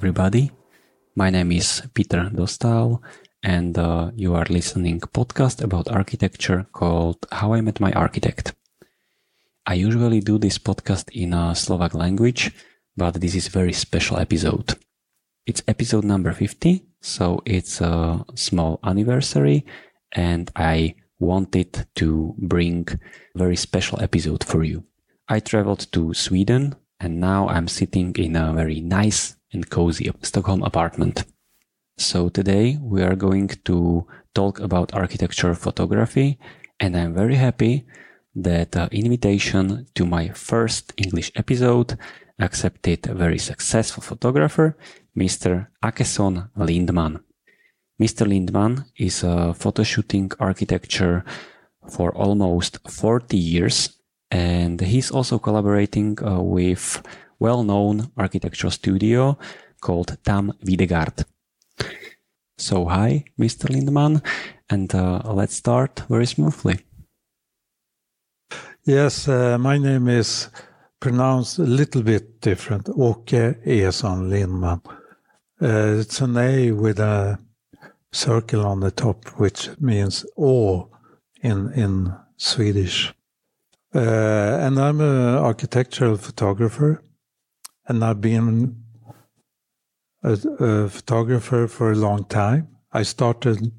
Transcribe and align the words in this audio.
Everybody. 0.00 0.50
My 1.14 1.28
name 1.28 1.52
is 1.52 1.82
Peter 1.92 2.30
Dostal, 2.32 3.02
and 3.42 3.76
uh, 3.76 4.10
you 4.16 4.34
are 4.34 4.46
listening 4.48 4.98
podcast 5.00 5.62
about 5.62 5.92
architecture 5.92 6.64
called 6.72 7.18
How 7.30 7.52
I 7.52 7.60
Met 7.60 7.80
My 7.80 7.92
Architect. 7.92 8.54
I 9.66 9.74
usually 9.74 10.20
do 10.20 10.38
this 10.38 10.56
podcast 10.56 11.10
in 11.12 11.34
a 11.34 11.54
Slovak 11.54 11.92
language, 11.92 12.50
but 12.96 13.20
this 13.20 13.34
is 13.34 13.48
very 13.48 13.74
special 13.74 14.16
episode. 14.16 14.78
It's 15.44 15.62
episode 15.68 16.04
number 16.04 16.32
50, 16.32 16.82
so 17.02 17.42
it's 17.44 17.82
a 17.82 18.24
small 18.34 18.80
anniversary, 18.82 19.66
and 20.12 20.50
I 20.56 20.94
wanted 21.18 21.86
to 21.96 22.34
bring 22.38 22.88
a 22.88 23.38
very 23.38 23.56
special 23.56 24.00
episode 24.00 24.44
for 24.44 24.64
you. 24.64 24.82
I 25.28 25.40
traveled 25.40 25.92
to 25.92 26.14
Sweden 26.14 26.76
and 26.98 27.20
now 27.20 27.48
I'm 27.48 27.68
sitting 27.68 28.14
in 28.16 28.36
a 28.36 28.52
very 28.52 28.80
nice 28.80 29.36
and 29.52 29.68
cozy 29.70 30.10
Stockholm 30.22 30.62
apartment. 30.62 31.24
So 31.98 32.28
today 32.28 32.78
we 32.80 33.02
are 33.02 33.16
going 33.16 33.48
to 33.64 34.06
talk 34.34 34.60
about 34.60 34.94
architecture 34.94 35.54
photography 35.54 36.38
and 36.78 36.96
I'm 36.96 37.14
very 37.14 37.36
happy 37.36 37.86
that 38.34 38.72
the 38.72 38.88
invitation 38.92 39.86
to 39.94 40.06
my 40.06 40.28
first 40.30 40.92
English 40.96 41.30
episode 41.34 41.98
accepted 42.38 43.06
a 43.06 43.14
very 43.14 43.38
successful 43.38 44.02
photographer, 44.02 44.76
Mr. 45.16 45.66
Akeson 45.82 46.48
Lindman. 46.56 47.20
Mr. 48.00 48.26
Lindman 48.26 48.86
is 48.96 49.22
a 49.22 49.52
photo 49.52 49.82
shooting 49.82 50.30
architecture 50.40 51.24
for 51.88 52.14
almost 52.14 52.78
40 52.88 53.36
years 53.36 54.00
and 54.30 54.80
he's 54.80 55.10
also 55.10 55.38
collaborating 55.38 56.16
uh, 56.24 56.40
with 56.40 57.02
well-known 57.40 58.10
architectural 58.16 58.70
studio 58.70 59.36
called 59.80 60.16
Tham 60.22 60.52
Videgård. 60.62 61.24
So 62.58 62.84
hi, 62.84 63.24
Mr. 63.38 63.70
Lindman, 63.70 64.22
and 64.68 64.94
uh, 64.94 65.22
let's 65.32 65.56
start 65.56 66.02
very 66.08 66.26
smoothly. 66.26 66.80
Yes, 68.84 69.28
uh, 69.28 69.56
my 69.58 69.78
name 69.78 70.08
is 70.08 70.48
pronounced 71.00 71.58
a 71.58 71.62
little 71.62 72.02
bit 72.02 72.40
different. 72.40 72.88
Åke 72.88 73.56
Eson 73.64 74.28
Lindman. 74.28 74.80
Uh, 75.62 76.00
it's 76.00 76.20
an 76.20 76.36
A 76.36 76.70
with 76.72 76.98
a 77.00 77.38
circle 78.12 78.66
on 78.66 78.80
the 78.80 78.90
top, 78.90 79.26
which 79.38 79.70
means 79.78 80.26
"å" 80.36 80.88
in 81.42 81.72
in 81.72 82.14
Swedish. 82.36 83.14
Uh, 83.94 84.66
and 84.66 84.78
I'm 84.78 85.00
an 85.00 85.38
architectural 85.38 86.16
photographer, 86.16 87.02
and 87.90 88.04
I've 88.04 88.20
been 88.20 88.76
a, 90.22 90.38
a, 90.60 90.88
photographer 90.88 91.66
for 91.66 91.90
a 91.90 91.96
long 91.96 92.24
time. 92.24 92.68
I 92.92 93.02
started 93.02 93.72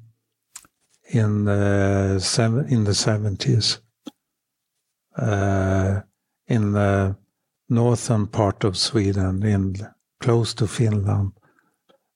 in 1.08 1.46
the 1.46 2.20
seven, 2.20 2.68
in 2.68 2.84
the 2.84 2.94
seventies 2.94 3.80
uh, 5.16 6.02
in 6.46 6.72
the 6.72 7.16
northern 7.70 8.26
part 8.26 8.64
of 8.64 8.76
Sweden, 8.76 9.42
in 9.46 9.76
close 10.20 10.52
to 10.54 10.66
Finland, 10.66 11.32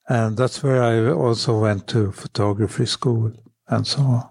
and 0.07 0.37
that's 0.37 0.63
where 0.63 0.83
I 0.83 1.11
also 1.11 1.61
went 1.61 1.87
to 1.89 2.13
photography 2.13 2.85
school 2.87 3.33
and 3.69 3.87
so 3.87 4.03
on 4.03 4.29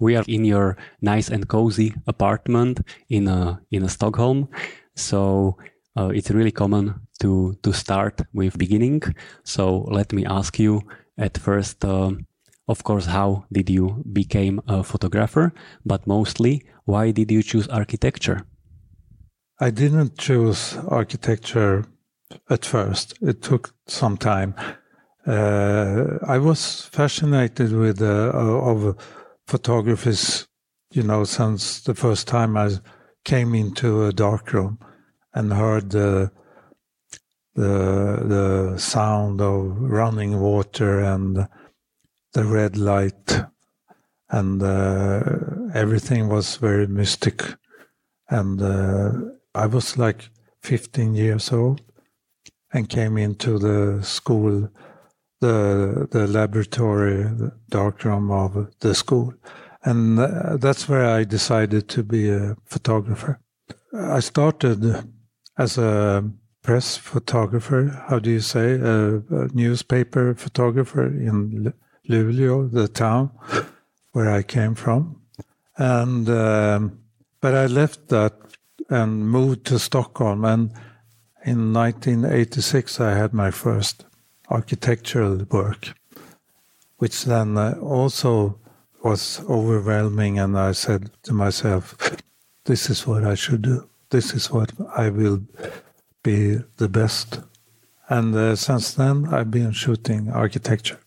we 0.00 0.16
are 0.16 0.24
in 0.26 0.44
your 0.44 0.76
nice 1.00 1.30
and 1.30 1.46
cozy 1.48 1.94
apartment 2.06 2.80
in 3.08 3.28
a, 3.28 3.60
in 3.70 3.84
a 3.84 3.88
Stockholm. 3.88 4.48
So 4.96 5.56
uh, 5.96 6.08
it's 6.08 6.30
really 6.30 6.50
common 6.50 7.03
to 7.24 7.56
to 7.62 7.72
start 7.72 8.20
with 8.32 8.58
beginning. 8.58 9.02
So 9.44 9.64
let 9.98 10.12
me 10.12 10.22
ask 10.26 10.58
you 10.58 10.82
at 11.16 11.38
first, 11.38 11.84
uh, 11.84 12.10
of 12.68 12.82
course, 12.84 13.06
how 13.06 13.44
did 13.50 13.70
you 13.70 14.04
become 14.12 14.60
a 14.66 14.82
photographer? 14.82 15.52
But 15.84 16.06
mostly, 16.06 16.62
why 16.84 17.12
did 17.12 17.30
you 17.30 17.42
choose 17.42 17.68
architecture? 17.68 18.38
I 19.60 19.70
didn't 19.70 20.18
choose 20.18 20.76
architecture 20.88 21.84
at 22.50 22.64
first. 22.66 23.14
It 23.22 23.42
took 23.42 23.74
some 23.86 24.16
time. 24.16 24.54
Uh, 25.26 26.18
I 26.26 26.38
was 26.38 26.88
fascinated 26.92 27.72
with 27.72 28.02
uh, 28.02 28.32
of 28.70 28.96
photographies, 29.46 30.46
you 30.92 31.02
know, 31.02 31.24
since 31.24 31.80
the 31.80 31.94
first 31.94 32.28
time 32.28 32.56
I 32.56 32.68
came 33.24 33.54
into 33.54 34.04
a 34.04 34.12
darkroom 34.12 34.78
and 35.32 35.52
heard 35.52 35.90
the 35.90 36.30
the 37.54 38.24
the 38.26 38.78
sound 38.78 39.40
of 39.40 39.80
running 39.80 40.40
water 40.40 41.00
and 41.00 41.46
the 42.32 42.44
red 42.44 42.76
light 42.76 43.44
and 44.30 44.62
uh, 44.62 45.20
everything 45.74 46.28
was 46.28 46.56
very 46.56 46.86
mystic 46.86 47.42
and 48.28 48.60
uh, 48.60 49.12
I 49.54 49.66
was 49.66 49.96
like 49.96 50.30
15 50.62 51.14
years 51.14 51.52
old 51.52 51.80
and 52.72 52.88
came 52.88 53.16
into 53.16 53.58
the 53.58 54.02
school 54.02 54.68
the 55.44 56.08
the 56.10 56.26
laboratory, 56.26 57.22
the 57.22 57.52
darkroom 57.68 58.30
of 58.30 58.50
the 58.80 58.94
school, 58.94 59.34
and 59.82 60.18
that's 60.64 60.88
where 60.88 61.06
I 61.18 61.24
decided 61.24 61.88
to 61.88 62.02
be 62.02 62.30
a 62.30 62.56
photographer. 62.64 63.40
I 63.92 64.20
started 64.20 64.80
as 65.58 65.78
a 65.78 66.24
press 66.64 66.96
photographer. 66.96 68.04
How 68.08 68.18
do 68.18 68.30
you 68.30 68.40
say 68.40 68.72
a, 68.72 69.18
a 69.18 69.48
newspaper 69.54 70.34
photographer 70.34 71.06
in 71.06 71.72
Luleå, 72.08 72.72
the 72.72 72.88
town 72.88 73.30
where 74.10 74.28
I 74.28 74.42
came 74.42 74.74
from, 74.74 75.22
and 75.76 76.28
um, 76.28 76.98
but 77.40 77.54
I 77.54 77.66
left 77.66 78.08
that 78.08 78.32
and 78.90 79.30
moved 79.30 79.64
to 79.66 79.78
Stockholm 79.78 80.44
and. 80.44 80.72
In 81.46 81.74
1986, 81.74 83.00
I 83.00 83.12
had 83.12 83.34
my 83.34 83.50
first 83.50 84.06
architectural 84.48 85.44
work, 85.50 85.92
which 86.96 87.24
then 87.24 87.58
uh, 87.58 87.74
also 87.82 88.58
was 89.02 89.42
overwhelming. 89.46 90.38
And 90.38 90.58
I 90.58 90.72
said 90.72 91.10
to 91.24 91.34
myself, 91.34 92.16
this 92.64 92.88
is 92.88 93.06
what 93.06 93.24
I 93.24 93.34
should 93.34 93.60
do. 93.60 93.90
This 94.08 94.32
is 94.32 94.50
what 94.50 94.72
I 94.96 95.10
will 95.10 95.42
be 96.24 96.58
the 96.78 96.88
best. 96.88 97.40
And 98.08 98.34
uh, 98.34 98.56
since 98.56 98.94
then, 98.94 99.28
I've 99.32 99.50
been 99.50 99.72
shooting 99.72 100.30
architecture. 100.30 100.98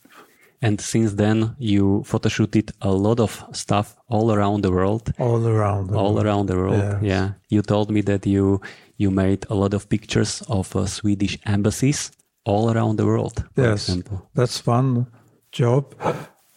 And 0.61 0.81
since 0.81 1.13
then, 1.13 1.55
you 1.59 2.03
photoshooted 2.07 2.71
a 2.81 2.91
lot 2.91 3.19
of 3.19 3.43
stuff 3.51 3.95
all 4.07 4.31
around 4.31 4.63
the 4.63 4.71
world. 4.71 5.13
All 5.19 5.45
around. 5.45 5.91
all 5.91 6.13
world. 6.13 6.25
around 6.25 6.45
the 6.47 6.55
world. 6.55 6.77
Yes. 6.77 7.03
Yeah. 7.03 7.31
You 7.49 7.61
told 7.61 7.91
me 7.91 8.01
that 8.01 8.25
you 8.25 8.61
you 8.97 9.11
made 9.11 9.45
a 9.49 9.53
lot 9.53 9.73
of 9.73 9.87
pictures 9.89 10.41
of 10.49 10.75
uh, 10.75 10.87
Swedish 10.87 11.37
embassies 11.45 12.11
all 12.45 12.71
around 12.71 12.97
the 12.97 13.05
world. 13.05 13.43
yes, 13.55 13.89
example. 13.89 14.27
that's 14.33 14.65
one 14.65 15.05
job 15.51 15.93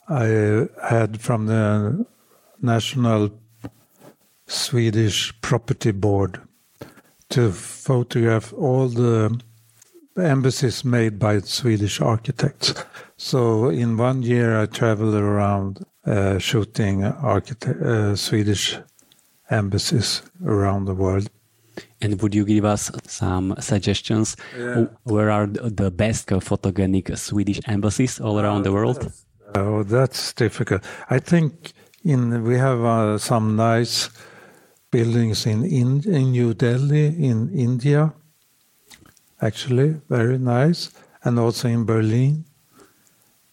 I 0.09 0.67
had 0.83 1.21
from 1.21 1.47
the 1.47 2.07
National 2.63 3.31
Swedish 4.47 5.35
Property 5.43 5.93
Board 5.93 6.41
to 7.31 7.53
photograph 7.53 8.53
all 8.53 8.89
the 8.89 9.41
embassies 10.17 10.85
made 10.85 11.19
by 11.19 11.41
Swedish 11.41 12.01
architects. 12.01 12.75
So 13.17 13.69
in 13.69 13.97
one 13.97 14.23
year, 14.23 14.61
I 14.61 14.67
traveled 14.67 15.15
around 15.15 15.85
uh, 16.07 16.39
shooting 16.39 17.05
uh, 17.05 18.17
Swedish 18.17 18.79
embassies 19.51 20.23
around 20.45 20.87
the 20.87 20.95
world. 20.95 21.29
And 22.03 22.21
would 22.23 22.35
you 22.35 22.45
give 22.45 22.65
us 22.65 22.91
some 23.07 23.55
suggestions? 23.61 24.37
Yeah. 24.59 24.87
Where 25.05 25.31
are 25.31 25.47
the 25.47 25.91
best 25.91 26.29
photogenic 26.29 27.17
Swedish 27.17 27.61
embassies 27.67 28.21
all 28.21 28.41
around 28.41 28.65
the 28.65 28.73
world? 28.73 29.13
Oh, 29.55 29.83
that's 29.83 30.33
difficult. 30.33 30.83
I 31.11 31.19
think 31.19 31.73
in 32.05 32.43
we 32.45 32.57
have 32.57 32.81
uh, 32.81 33.19
some 33.19 33.57
nice 33.57 34.09
buildings 34.91 35.47
in, 35.47 35.65
in 35.65 36.03
in 36.05 36.33
New 36.33 36.55
Delhi 36.55 37.07
in 37.07 37.51
India. 37.55 38.13
Actually, 39.41 40.01
very 40.09 40.39
nice, 40.39 40.91
and 41.25 41.39
also 41.39 41.69
in 41.69 41.85
Berlin. 41.85 42.45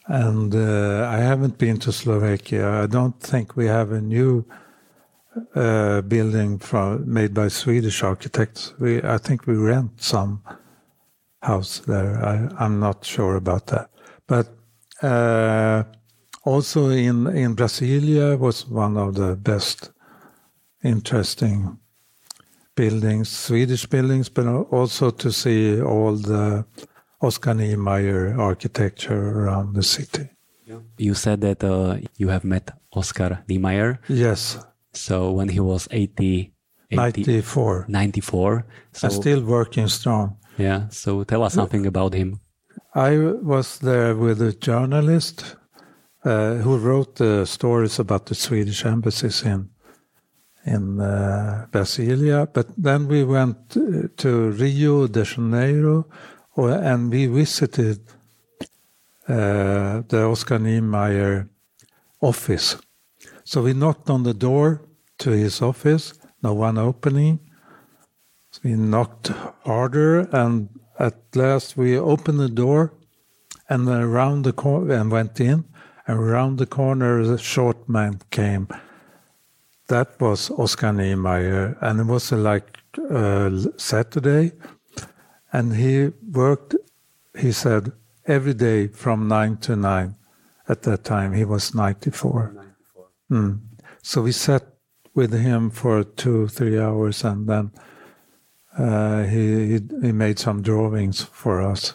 And 0.07 0.55
uh, 0.55 1.09
I 1.09 1.17
haven't 1.17 1.57
been 1.57 1.79
to 1.79 1.91
Slovakia. 1.91 2.83
I 2.83 2.87
don't 2.87 3.19
think 3.19 3.55
we 3.57 3.67
have 3.67 3.91
a 3.91 4.01
new 4.01 4.45
uh, 5.55 6.01
building 6.01 6.59
from 6.59 7.11
made 7.11 7.33
by 7.33 7.47
Swedish 7.49 8.03
architects. 8.03 8.73
We, 8.79 9.03
I 9.03 9.17
think 9.17 9.45
we 9.47 9.55
rent 9.55 10.01
some 10.01 10.41
house 11.41 11.79
there. 11.79 12.23
I, 12.25 12.65
am 12.65 12.79
not 12.79 13.05
sure 13.05 13.35
about 13.35 13.67
that, 13.67 13.89
but 14.27 14.47
uh, 15.03 15.83
also 16.43 16.89
in 16.89 17.27
in 17.27 17.55
Brasilia 17.55 18.37
was 18.37 18.67
one 18.67 18.97
of 18.97 19.15
the 19.15 19.35
best, 19.35 19.91
interesting 20.83 21.79
buildings, 22.75 23.29
Swedish 23.29 23.85
buildings, 23.87 24.29
but 24.29 24.45
also 24.71 25.09
to 25.09 25.31
see 25.31 25.81
all 25.81 26.15
the 26.15 26.65
Oscar 27.21 27.53
Niemeyer 27.53 28.39
architecture 28.39 29.39
around 29.39 29.73
the 29.73 29.83
city. 29.83 30.29
You 30.97 31.13
said 31.13 31.41
that 31.41 31.63
uh, 31.63 31.97
you 32.17 32.29
have 32.29 32.43
met 32.43 32.71
Oscar 32.91 33.43
Niemeyer. 33.47 33.99
Yes. 34.07 34.57
So 34.93 35.31
when 35.31 35.49
he 35.49 35.59
was 35.59 35.87
80, 35.91 36.53
80 36.91 37.23
94. 37.23 37.85
94. 37.87 38.65
So, 38.91 39.07
and 39.07 39.13
still 39.13 39.43
working 39.43 39.87
strong. 39.87 40.37
Yeah. 40.57 40.89
So 40.89 41.23
tell 41.23 41.43
us 41.43 41.53
something 41.53 41.85
about 41.85 42.13
him. 42.13 42.39
I 42.93 43.17
was 43.17 43.79
there 43.79 44.15
with 44.15 44.41
a 44.41 44.53
journalist 44.53 45.55
uh, 46.25 46.55
who 46.55 46.77
wrote 46.77 47.15
the 47.15 47.45
stories 47.45 47.99
about 47.99 48.25
the 48.25 48.35
Swedish 48.35 48.85
embassies 48.85 49.43
in 49.43 49.69
in 50.67 50.99
uh, 50.99 51.65
Brasilia. 51.71 52.47
But 52.51 52.67
then 52.77 53.07
we 53.07 53.23
went 53.23 53.71
to 54.17 54.51
Rio 54.51 55.07
de 55.07 55.23
Janeiro, 55.23 56.05
or, 56.55 56.71
and 56.71 57.09
we 57.09 57.25
visited 57.27 57.99
uh, 59.27 60.03
the 60.07 60.27
Oscar 60.29 60.59
Niemeyer 60.59 61.49
office. 62.21 62.77
So 63.43 63.63
we 63.63 63.73
knocked 63.73 64.09
on 64.09 64.23
the 64.23 64.33
door 64.33 64.81
to 65.19 65.31
his 65.31 65.61
office, 65.61 66.13
no 66.43 66.53
one 66.53 66.77
opening. 66.77 67.39
So 68.51 68.61
we 68.63 68.75
knocked 68.75 69.31
harder, 69.65 70.27
and 70.31 70.69
at 70.99 71.15
last 71.35 71.77
we 71.77 71.97
opened 71.97 72.39
the 72.39 72.49
door, 72.49 72.93
and 73.69 73.87
around 73.87 74.43
the 74.43 74.53
corner 74.53 74.93
and 74.93 75.11
went 75.11 75.39
in. 75.39 75.65
And 76.07 76.19
around 76.19 76.57
the 76.57 76.65
corner, 76.65 77.19
a 77.19 77.37
short 77.37 77.89
man 77.89 78.21
came. 78.31 78.67
That 79.87 80.19
was 80.19 80.51
Oscar 80.51 80.91
Niemeyer, 80.91 81.77
and 81.81 82.01
it 82.01 82.05
was 82.05 82.31
uh, 82.33 82.37
like 82.37 82.77
uh, 83.09 83.49
Saturday, 83.77 84.51
and 85.53 85.75
he 85.75 86.11
worked. 86.29 86.75
He 87.37 87.51
said 87.51 87.93
every 88.25 88.53
day 88.53 88.87
from 88.87 89.27
nine 89.27 89.57
to 89.57 89.75
nine. 89.75 90.15
At 90.67 90.81
that 90.83 91.05
time, 91.05 91.31
he 91.33 91.45
was 91.45 91.73
ninety-four. 91.73 92.51
94. 92.53 93.07
Mm. 93.31 93.59
So 94.01 94.21
we 94.21 94.33
sat 94.33 94.63
with 95.13 95.33
him 95.33 95.69
for 95.69 96.03
two, 96.03 96.47
three 96.49 96.77
hours, 96.77 97.23
and 97.23 97.47
then 97.47 97.71
uh, 98.77 99.23
he, 99.23 99.67
he, 99.67 99.79
he 100.01 100.11
made 100.11 100.37
some 100.37 100.61
drawings 100.61 101.23
for 101.23 101.61
us. 101.61 101.93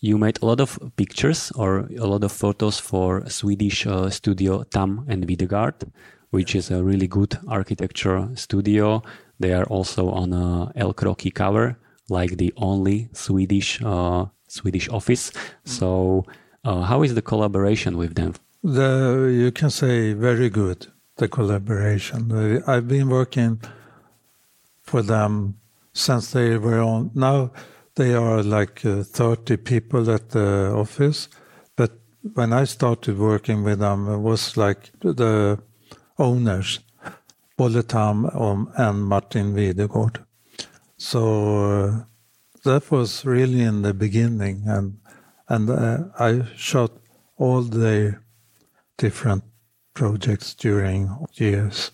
You 0.00 0.18
made 0.18 0.42
a 0.42 0.46
lot 0.46 0.60
of 0.60 0.78
pictures 0.96 1.52
or 1.52 1.88
a 1.96 2.06
lot 2.06 2.24
of 2.24 2.32
photos 2.32 2.80
for 2.80 3.28
Swedish 3.30 3.86
uh, 3.86 4.10
studio 4.10 4.64
Tham 4.64 5.04
and 5.08 5.24
Videgård, 5.24 5.88
which 6.32 6.54
is 6.56 6.70
a 6.70 6.82
really 6.82 7.06
good 7.06 7.38
architecture 7.46 8.28
studio. 8.34 9.02
They 9.38 9.52
are 9.52 9.66
also 9.66 10.08
on 10.10 10.32
a 10.32 10.72
El 10.74 10.92
Croquis 10.94 11.34
cover, 11.34 11.76
like 12.08 12.36
the 12.38 12.52
only 12.56 13.08
Swedish 13.12 13.80
uh, 13.82 14.26
Swedish 14.48 14.88
office. 14.88 15.32
So, 15.64 16.24
uh, 16.64 16.82
how 16.82 17.02
is 17.02 17.14
the 17.14 17.22
collaboration 17.22 17.96
with 17.96 18.14
them? 18.14 18.32
The 18.62 19.30
you 19.42 19.52
can 19.52 19.70
say 19.70 20.14
very 20.14 20.48
good. 20.48 20.86
The 21.16 21.28
collaboration. 21.28 22.32
I've 22.66 22.88
been 22.88 23.08
working 23.08 23.60
for 24.82 25.02
them 25.02 25.58
since 25.92 26.32
they 26.32 26.56
were 26.56 26.80
on. 26.80 27.10
Now 27.14 27.50
they 27.94 28.14
are 28.14 28.42
like 28.42 28.84
uh, 28.86 29.02
30 29.02 29.58
people 29.58 30.10
at 30.10 30.30
the 30.30 30.72
office. 30.74 31.28
But 31.76 31.92
when 32.34 32.52
I 32.52 32.64
started 32.64 33.18
working 33.18 33.64
with 33.64 33.80
them, 33.80 34.08
it 34.08 34.18
was 34.18 34.56
like 34.56 34.92
the 35.00 35.58
owners, 36.22 36.80
Bolle 37.56 37.82
Tham 37.82 38.26
and 38.76 39.04
Martin 39.04 39.54
Videgård. 39.54 40.24
So 40.96 41.20
uh, 41.58 42.04
that 42.64 42.90
was 42.90 43.24
really 43.24 43.62
in 43.62 43.82
the 43.82 43.92
beginning, 43.92 44.62
and 44.66 44.98
and 45.48 45.68
uh, 45.68 45.98
I 46.18 46.42
shot 46.56 46.92
all 47.36 47.62
the 47.62 48.18
different 48.98 49.42
projects 49.94 50.54
during 50.54 51.10
years. 51.34 51.90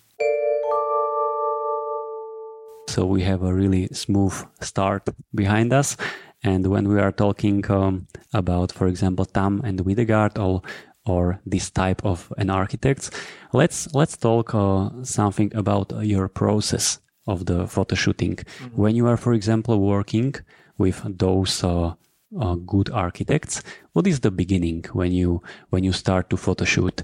So 2.87 3.05
we 3.05 3.21
have 3.23 3.43
a 3.43 3.53
really 3.53 3.87
smooth 3.93 4.33
start 4.61 5.09
behind 5.33 5.73
us. 5.73 5.97
And 6.43 6.67
when 6.67 6.87
we 6.87 6.99
are 6.99 7.11
talking 7.11 7.69
um, 7.69 8.07
about, 8.33 8.71
for 8.71 8.87
example, 8.87 9.25
Tham 9.25 9.61
and 9.63 9.79
Videgård 9.79 10.39
or, 10.39 10.61
or 11.09 11.39
this 11.45 11.71
type 11.71 12.01
of 12.05 12.31
an 12.37 12.49
architects, 12.49 13.11
let's 13.53 13.93
let's 13.93 14.17
talk 14.17 14.53
uh, 14.53 14.89
something 15.03 15.51
about 15.55 15.87
your 16.13 16.27
process 16.27 16.99
of 17.25 17.45
the 17.45 17.67
photo 17.67 17.95
shooting. 17.95 18.35
Mm-hmm. 18.35 18.81
When 18.81 18.95
you 18.95 19.07
are, 19.07 19.17
for 19.17 19.33
example, 19.33 19.79
working 19.79 20.35
with 20.77 21.01
those 21.17 21.63
uh, 21.63 21.93
uh, 22.39 22.55
good 22.73 22.89
architects, 22.91 23.63
what 23.93 24.07
is 24.07 24.19
the 24.19 24.31
beginning 24.31 24.85
when 24.93 25.11
you 25.11 25.41
when 25.71 25.83
you 25.83 25.93
start 25.93 26.29
to 26.29 26.37
photo 26.37 26.65
shoot? 26.65 27.03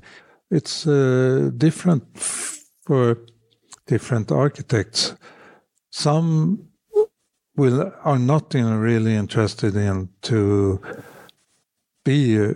It's 0.52 0.88
uh, 0.88 1.52
different 1.58 2.04
for 2.88 3.18
different 3.88 4.32
architects 4.32 5.16
some 5.96 6.68
will 7.56 7.94
are 8.04 8.20
not 8.20 8.54
in, 8.54 8.68
really 8.80 9.16
interested 9.16 9.76
in 9.78 10.10
to 10.22 10.82
be 12.04 12.38
uh, 12.38 12.54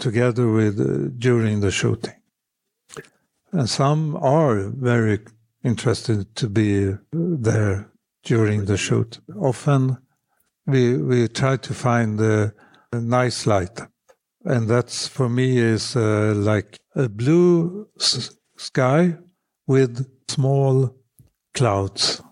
together 0.00 0.50
with 0.50 0.80
uh, 0.80 1.10
during 1.18 1.60
the 1.60 1.70
shooting, 1.70 2.14
and 3.52 3.68
some 3.68 4.16
are 4.16 4.70
very 4.70 5.20
interested 5.62 6.34
to 6.36 6.48
be 6.48 6.94
there 7.12 7.90
during 8.24 8.64
the 8.64 8.76
shoot. 8.76 9.20
Often, 9.38 9.98
we 10.66 10.96
we 10.96 11.28
try 11.28 11.56
to 11.56 11.74
find 11.74 12.20
a, 12.20 12.52
a 12.92 13.00
nice 13.00 13.46
light, 13.46 13.80
and 14.44 14.68
that's 14.68 15.06
for 15.06 15.28
me 15.28 15.58
is 15.58 15.96
uh, 15.96 16.32
like 16.34 16.78
a 16.96 17.08
blue 17.08 17.88
sky 18.56 19.16
with 19.66 20.06
small 20.28 20.96
clouds 21.54 22.22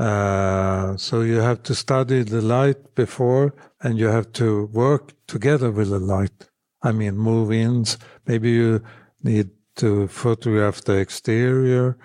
uh, 0.00 0.96
so 0.96 1.20
you 1.20 1.36
have 1.36 1.62
to 1.62 1.74
study 1.74 2.22
the 2.22 2.40
light 2.40 2.94
before 2.94 3.54
and 3.82 3.98
you 3.98 4.06
have 4.06 4.32
to 4.32 4.64
work 4.72 5.12
together 5.26 5.70
with 5.70 5.90
the 5.90 5.98
light. 5.98 6.48
I 6.82 6.92
mean, 6.92 7.16
move 7.16 7.52
ins. 7.52 7.98
Maybe 8.26 8.50
you 8.50 8.82
need 9.22 9.50
to 9.76 10.08
photograph 10.08 10.82
the 10.82 10.94
exterior, 10.94 11.98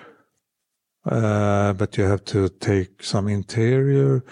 uh, 1.05 1.73
but 1.73 1.97
you 1.97 2.03
have 2.03 2.25
to 2.25 2.49
take 2.49 3.03
some 3.03 3.27
interior 3.27 4.23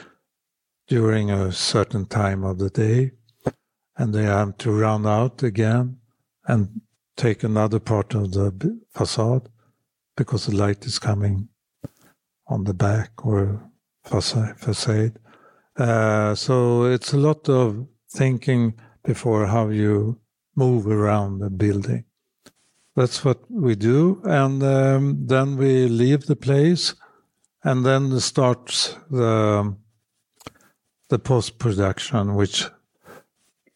during 0.88 1.32
a 1.32 1.52
certain 1.52 2.06
time 2.06 2.44
of 2.44 2.58
the 2.58 2.70
day. 2.70 3.12
And 3.98 4.14
they 4.14 4.24
have 4.24 4.58
to 4.60 4.72
round 4.72 5.06
out 5.06 5.44
again 5.44 5.98
and 6.46 6.82
take 7.16 7.44
another 7.44 7.80
part 7.80 8.16
of 8.16 8.32
the 8.32 8.80
facade 8.92 9.50
because 10.18 10.46
the 10.46 10.56
light 10.56 10.86
is 10.86 11.00
coming 11.00 11.50
on 12.48 12.64
the 12.64 12.74
back 12.74 13.26
or 13.26 13.70
facade. 14.04 15.20
Uh, 15.78 16.36
so 16.36 16.84
it's 16.86 17.14
a 17.14 17.18
lot 17.18 17.50
of 17.50 17.88
thinking 18.12 18.74
before 19.04 19.48
how 19.48 19.70
you 19.70 20.20
move 20.56 20.88
around 20.88 21.40
the 21.40 21.50
building. 21.50 22.06
That's 22.96 23.26
what 23.26 23.40
we 23.50 23.76
do, 23.76 24.22
and 24.24 24.62
um, 24.62 25.26
then 25.26 25.58
we 25.58 25.88
leave 25.88 26.26
the 26.26 26.36
place, 26.36 26.94
and 27.64 27.86
then 27.86 28.20
starts 28.20 28.96
the 29.10 29.76
the 31.10 31.20
post 31.20 31.58
production, 31.58 32.36
which 32.36 32.66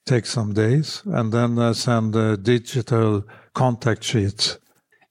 takes 0.06 0.30
some 0.30 0.54
days, 0.54 1.02
and 1.06 1.32
then 1.32 1.60
I 1.60 1.74
send 1.74 2.14
the 2.14 2.38
digital 2.38 3.24
contact 3.54 4.04
sheets. 4.04 4.60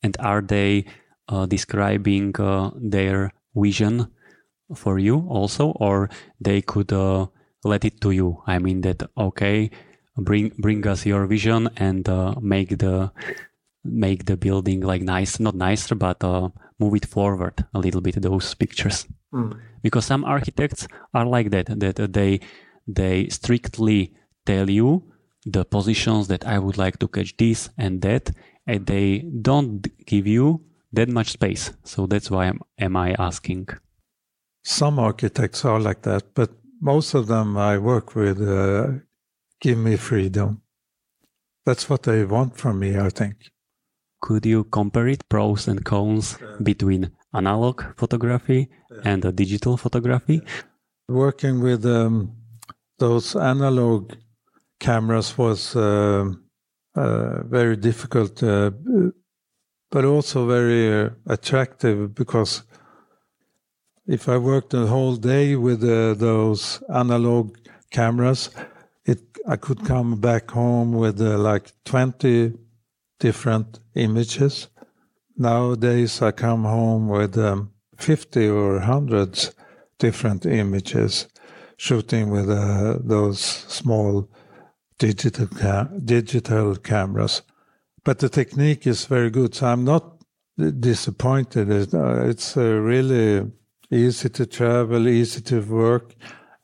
And 0.02 0.16
are 0.20 0.40
they 0.40 0.86
uh, 1.28 1.46
describing 1.46 2.34
uh, 2.38 2.70
their 2.76 3.32
vision 3.54 4.08
for 4.74 4.98
you 4.98 5.26
also, 5.28 5.70
or 5.80 6.10
they 6.40 6.62
could 6.62 6.92
uh, 6.92 7.26
let 7.64 7.84
it 7.84 8.00
to 8.00 8.10
you. 8.10 8.42
I 8.46 8.58
mean 8.58 8.80
that 8.82 9.02
okay, 9.16 9.70
bring 10.16 10.52
bring 10.58 10.86
us 10.86 11.06
your 11.06 11.26
vision 11.26 11.68
and 11.76 12.08
uh, 12.08 12.34
make 12.40 12.78
the 12.78 13.10
make 13.84 14.24
the 14.24 14.36
building 14.36 14.80
like 14.80 15.02
nice, 15.02 15.38
not 15.38 15.54
nicer, 15.54 15.94
but 15.94 16.22
uh, 16.24 16.48
move 16.78 16.94
it 16.94 17.06
forward 17.06 17.64
a 17.74 17.78
little 17.78 18.00
bit. 18.00 18.20
Those 18.20 18.54
pictures, 18.54 19.06
mm. 19.32 19.58
because 19.82 20.04
some 20.04 20.24
architects 20.24 20.88
are 21.14 21.26
like 21.26 21.50
that. 21.50 21.66
That 21.66 22.12
they 22.12 22.40
they 22.86 23.28
strictly 23.28 24.14
tell 24.44 24.70
you 24.70 25.02
the 25.44 25.64
positions 25.64 26.28
that 26.28 26.46
I 26.46 26.58
would 26.58 26.78
like 26.78 26.98
to 26.98 27.08
catch 27.08 27.36
this 27.36 27.70
and 27.78 28.02
that, 28.02 28.30
and 28.66 28.86
they 28.86 29.18
don't 29.42 29.86
give 30.06 30.26
you 30.26 30.62
that 30.92 31.08
much 31.08 31.32
space. 31.32 31.72
So 31.84 32.06
that's 32.06 32.30
why 32.30 32.46
I'm, 32.46 32.60
am 32.78 32.96
I 32.96 33.14
asking. 33.18 33.68
Some 34.64 34.98
architects 34.98 35.64
are 35.64 35.78
like 35.78 36.02
that, 36.02 36.34
but 36.34 36.50
most 36.80 37.14
of 37.14 37.28
them 37.28 37.56
I 37.56 37.78
work 37.78 38.16
with 38.16 38.40
uh, 38.40 39.05
give 39.66 39.78
me 39.78 39.96
freedom. 39.96 40.62
That's 41.64 41.90
what 41.90 42.04
they 42.04 42.24
want 42.24 42.56
from 42.56 42.78
me, 42.78 42.96
I 42.96 43.10
think. 43.10 43.34
Could 44.20 44.46
you 44.46 44.62
compare 44.62 45.08
it, 45.08 45.28
pros 45.28 45.66
and 45.66 45.84
cons 45.84 46.38
between 46.62 47.10
analog 47.34 47.82
photography 47.96 48.68
and 49.02 49.20
digital 49.34 49.76
photography? 49.76 50.42
Working 51.08 51.60
with 51.60 51.84
um, 51.84 52.36
those 53.00 53.34
analog 53.34 54.12
cameras 54.78 55.36
was 55.36 55.74
uh, 55.74 56.30
uh, 56.94 57.42
very 57.42 57.76
difficult, 57.76 58.40
uh, 58.44 58.70
but 59.90 60.04
also 60.04 60.46
very 60.46 61.10
attractive 61.26 62.14
because 62.14 62.62
if 64.06 64.28
I 64.28 64.38
worked 64.38 64.70
the 64.70 64.86
whole 64.86 65.16
day 65.16 65.56
with 65.56 65.80
those 65.80 66.80
analog 66.88 67.56
cameras, 67.90 68.50
it 69.06 69.20
I 69.48 69.56
could 69.56 69.84
come 69.84 70.16
back 70.20 70.50
home 70.50 70.92
with 70.92 71.20
like 71.20 71.72
20 71.84 72.52
different 73.20 73.78
images. 73.94 74.68
Nowadays, 75.36 76.20
I 76.20 76.32
come 76.32 76.64
home 76.64 77.08
with 77.08 77.38
um, 77.38 77.70
50 77.96 78.48
or 78.48 78.80
hundreds 78.80 79.52
different 79.98 80.44
images, 80.44 81.28
shooting 81.76 82.30
with 82.30 82.50
uh, 82.50 82.98
those 83.00 83.40
small 83.40 84.28
digital 84.98 85.46
ca- 85.46 85.88
digital 86.04 86.76
cameras. 86.76 87.42
But 88.04 88.18
the 88.18 88.28
technique 88.28 88.86
is 88.86 89.06
very 89.06 89.30
good, 89.30 89.54
so 89.54 89.66
I'm 89.66 89.84
not 89.84 90.16
disappointed. 90.56 91.94
Uh, 91.94 92.24
it's 92.24 92.56
uh, 92.56 92.62
really 92.62 93.50
easy 93.90 94.28
to 94.30 94.46
travel, 94.46 95.08
easy 95.08 95.40
to 95.42 95.60
work, 95.60 96.14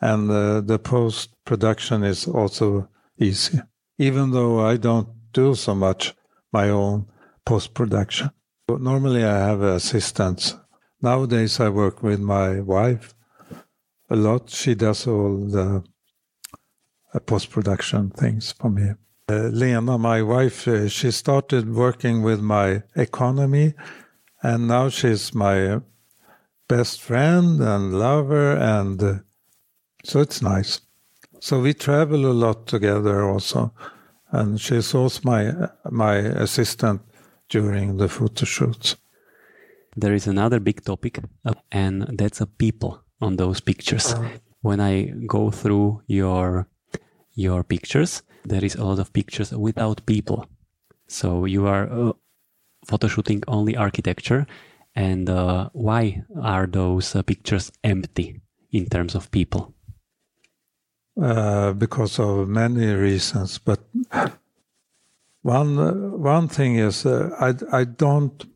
and 0.03 0.31
uh, 0.31 0.61
the 0.61 0.79
post 0.79 1.31
production 1.45 2.03
is 2.03 2.27
also 2.27 2.89
easy. 3.19 3.61
Even 3.99 4.33
though 4.33 4.61
I 4.61 4.77
don't 4.77 5.09
do 5.33 5.55
so 5.55 5.75
much 5.75 6.15
my 6.53 6.69
own 6.69 7.07
post 7.47 7.73
production. 7.73 8.31
Normally, 8.69 9.25
I 9.25 9.39
have 9.39 9.63
assistants. 9.63 10.57
Nowadays, 11.01 11.61
I 11.61 11.69
work 11.69 12.03
with 12.03 12.21
my 12.21 12.61
wife 12.61 13.15
a 14.11 14.17
lot. 14.17 14.51
She 14.51 14.75
does 14.75 15.07
all 15.07 15.37
the 15.37 15.85
uh, 17.15 17.19
post 17.21 17.51
production 17.51 18.11
things 18.11 18.53
for 18.53 18.71
me. 18.71 18.93
Uh, 19.29 19.49
Lena, 19.53 19.99
my 19.99 20.21
wife, 20.23 20.67
uh, 20.67 20.89
she 20.89 21.11
started 21.11 21.75
working 21.75 22.23
with 22.23 22.41
my 22.41 22.83
economy, 22.97 23.75
and 24.43 24.67
now 24.67 24.89
she's 24.89 25.33
my 25.33 25.81
best 26.69 27.01
friend 27.01 27.61
and 27.61 27.99
lover, 27.99 28.57
and 28.57 29.23
so 30.03 30.21
it's 30.21 30.43
nice. 30.43 30.81
So 31.41 31.61
we 31.61 31.75
travel 31.75 32.27
a 32.27 32.33
lot 32.33 32.67
together 32.67 33.25
also, 33.25 33.73
and 34.31 34.61
she's 34.61 34.95
also 34.95 35.21
my 35.25 35.53
my 35.91 36.17
assistant 36.17 37.01
during 37.49 37.97
the 37.97 38.09
photo 38.09 38.45
shoots. 38.45 38.97
There 39.97 40.15
is 40.15 40.27
another 40.27 40.61
big 40.61 40.85
topic, 40.85 41.19
uh, 41.45 41.55
and 41.71 42.07
that's 42.19 42.41
a 42.41 42.47
people 42.47 43.03
on 43.21 43.37
those 43.37 43.61
pictures. 43.61 44.15
Uh-huh. 44.15 44.29
When 44.63 44.81
I 44.81 45.13
go 45.27 45.51
through 45.51 46.03
your 46.07 46.69
your 47.35 47.65
pictures, 47.65 48.23
there 48.45 48.65
is 48.65 48.75
a 48.75 48.85
lot 48.85 48.99
of 48.99 49.13
pictures 49.13 49.53
without 49.53 50.07
people. 50.07 50.47
So 51.09 51.45
you 51.45 51.67
are 51.67 51.91
uh, 51.91 52.13
photoshooting 52.87 53.45
only 53.49 53.77
architecture, 53.77 54.47
and 54.95 55.29
uh, 55.29 55.69
why 55.73 56.23
are 56.41 56.67
those 56.67 57.15
uh, 57.15 57.23
pictures 57.23 57.73
empty 57.85 58.41
in 58.71 58.87
terms 58.87 59.15
of 59.15 59.31
people? 59.31 59.75
Uh, 61.21 61.75
because 61.75 62.19
of 62.19 62.49
many 62.49 62.87
reasons, 62.87 63.59
but 63.59 63.81
one 65.43 66.23
one 66.23 66.49
thing 66.49 66.77
is 66.77 67.05
uh, 67.05 67.29
I 67.39 67.81
I 67.81 67.85
don't. 67.85 68.47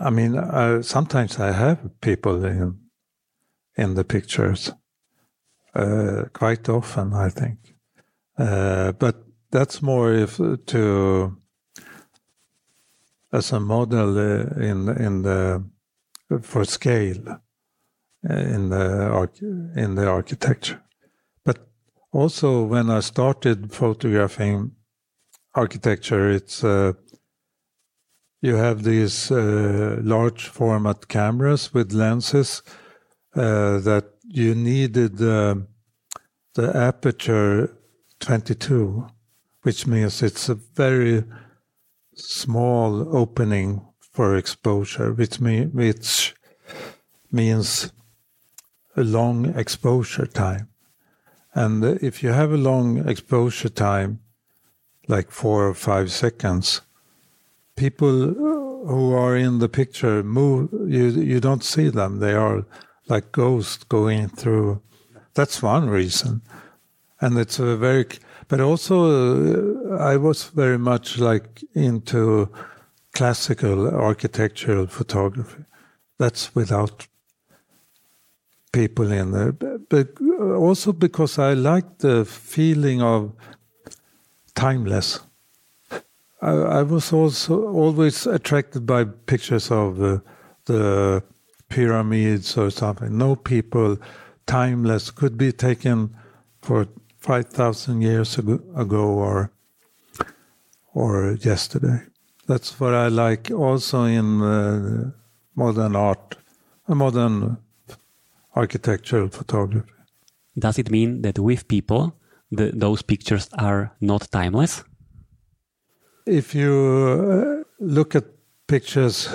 I 0.00 0.10
mean, 0.10 0.36
uh, 0.36 0.82
sometimes 0.82 1.38
I 1.38 1.52
have 1.52 2.00
people 2.00 2.44
in 2.44 2.90
in 3.76 3.94
the 3.94 4.02
pictures. 4.02 4.72
Uh, 5.76 6.24
quite 6.32 6.68
often, 6.68 7.14
I 7.14 7.28
think, 7.28 7.76
uh, 8.36 8.90
but 8.98 9.14
that's 9.52 9.80
more 9.80 10.12
if 10.12 10.38
to 10.66 11.36
as 13.32 13.52
a 13.52 13.60
model 13.60 14.18
uh, 14.18 14.60
in 14.60 14.88
in 14.88 15.22
the 15.22 15.62
for 16.42 16.64
scale 16.64 17.40
in 18.24 18.70
the 18.70 19.28
in 19.76 19.94
the 19.94 20.08
architecture. 20.08 20.82
But 21.44 21.68
also 22.12 22.64
when 22.64 22.90
I 22.90 23.00
started 23.00 23.72
photographing 23.72 24.72
architecture, 25.54 26.30
it's 26.30 26.64
uh, 26.64 26.92
you 28.40 28.54
have 28.56 28.82
these 28.82 29.30
uh, 29.30 30.00
large 30.02 30.48
format 30.48 31.08
cameras 31.08 31.74
with 31.74 31.92
lenses 31.92 32.62
uh, 33.34 33.78
that 33.80 34.04
you 34.24 34.54
needed 34.54 35.18
the 35.18 35.66
aperture 36.74 37.76
22, 38.20 39.06
which 39.62 39.86
means 39.86 40.22
it's 40.22 40.48
a 40.48 40.54
very 40.54 41.24
small 42.14 43.16
opening 43.16 43.86
for 44.12 44.36
exposure, 44.36 45.12
which, 45.12 45.36
which 45.36 46.34
means 47.30 47.92
a 48.98 49.04
long 49.04 49.46
exposure 49.56 50.26
time. 50.26 50.68
And 51.54 51.84
if 51.84 52.22
you 52.22 52.32
have 52.32 52.52
a 52.52 52.56
long 52.56 53.08
exposure 53.08 53.68
time, 53.68 54.20
like 55.06 55.30
four 55.30 55.68
or 55.68 55.74
five 55.74 56.10
seconds, 56.10 56.82
people 57.76 58.34
who 58.86 59.14
are 59.14 59.36
in 59.36 59.58
the 59.58 59.68
picture 59.68 60.22
move, 60.22 60.70
you, 60.72 61.08
you 61.08 61.40
don't 61.40 61.64
see 61.64 61.88
them. 61.88 62.18
They 62.18 62.34
are 62.34 62.64
like 63.08 63.32
ghosts 63.32 63.84
going 63.84 64.28
through. 64.28 64.82
That's 65.34 65.62
one 65.62 65.88
reason. 65.88 66.42
And 67.20 67.38
it's 67.38 67.58
a 67.58 67.76
very, 67.76 68.06
but 68.48 68.60
also 68.60 68.96
uh, 69.90 69.96
I 69.96 70.16
was 70.16 70.44
very 70.44 70.78
much 70.78 71.18
like 71.18 71.64
into 71.74 72.48
classical 73.14 73.88
architectural 73.88 74.86
photography. 74.86 75.64
That's 76.18 76.54
without 76.54 77.06
people 78.72 79.10
in 79.12 79.32
there, 79.32 79.52
but 79.52 80.08
also 80.56 80.92
because 80.92 81.38
I 81.38 81.54
like 81.54 81.98
the 81.98 82.24
feeling 82.24 83.02
of 83.02 83.32
timeless. 84.54 85.20
I, 86.40 86.50
I 86.50 86.82
was 86.82 87.12
also 87.12 87.68
always 87.68 88.26
attracted 88.26 88.86
by 88.86 89.04
pictures 89.04 89.70
of 89.70 90.22
the 90.66 91.22
pyramids 91.68 92.56
or 92.56 92.70
something. 92.70 93.16
No 93.16 93.36
people, 93.36 93.98
timeless, 94.46 95.10
could 95.10 95.36
be 95.36 95.52
taken 95.52 96.14
for 96.62 96.86
five 97.18 97.48
thousand 97.48 98.02
years 98.02 98.38
ago, 98.38 98.60
ago 98.76 99.04
or 99.04 99.50
or 100.94 101.36
yesterday. 101.40 102.02
That's 102.46 102.80
what 102.80 102.94
I 102.94 103.08
like 103.08 103.50
also 103.50 104.04
in 104.04 104.40
uh, 104.40 105.10
modern 105.54 105.96
art, 105.96 106.36
modern 106.88 107.58
architectural 108.54 109.28
photography. 109.28 109.92
Does 110.58 110.78
it 110.78 110.90
mean 110.90 111.22
that 111.22 111.38
with 111.38 111.68
people, 111.68 112.14
the, 112.50 112.72
those 112.74 113.02
pictures 113.02 113.48
are 113.58 113.92
not 114.00 114.30
timeless? 114.30 114.82
If 116.26 116.54
you 116.54 116.74
uh, 116.74 117.64
look 117.78 118.14
at 118.14 118.24
pictures 118.66 119.28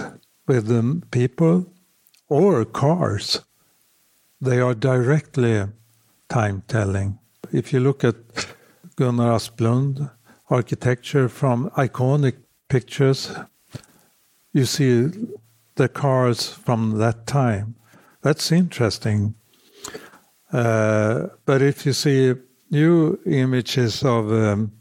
with 0.47 0.69
um, 0.69 1.03
people 1.11 1.65
or 2.29 2.65
cars, 2.65 3.41
they 4.41 4.59
are 4.59 4.75
directly 4.75 5.65
time 6.29 6.63
telling. 6.67 7.19
If 7.51 7.71
you 7.71 7.79
look 7.79 8.03
at 8.03 8.15
Gunnar 8.95 9.35
Asplund, 9.35 10.11
architecture 10.49 11.29
from 11.29 11.69
iconic 11.71 12.35
pictures, 12.67 13.31
you 14.53 14.65
see 14.65 15.09
the 15.75 15.87
cars 15.87 16.49
from 16.49 16.97
that 16.99 17.25
time. 17.25 17.75
That's 18.23 18.53
interesting. 18.53 19.35
Uh, 20.51 21.27
but 21.45 21.61
if 21.61 21.85
you 21.85 21.91
see 21.91 22.33
new 22.71 23.19
images 23.25 24.03
of 24.03 24.31
um, 24.31 24.71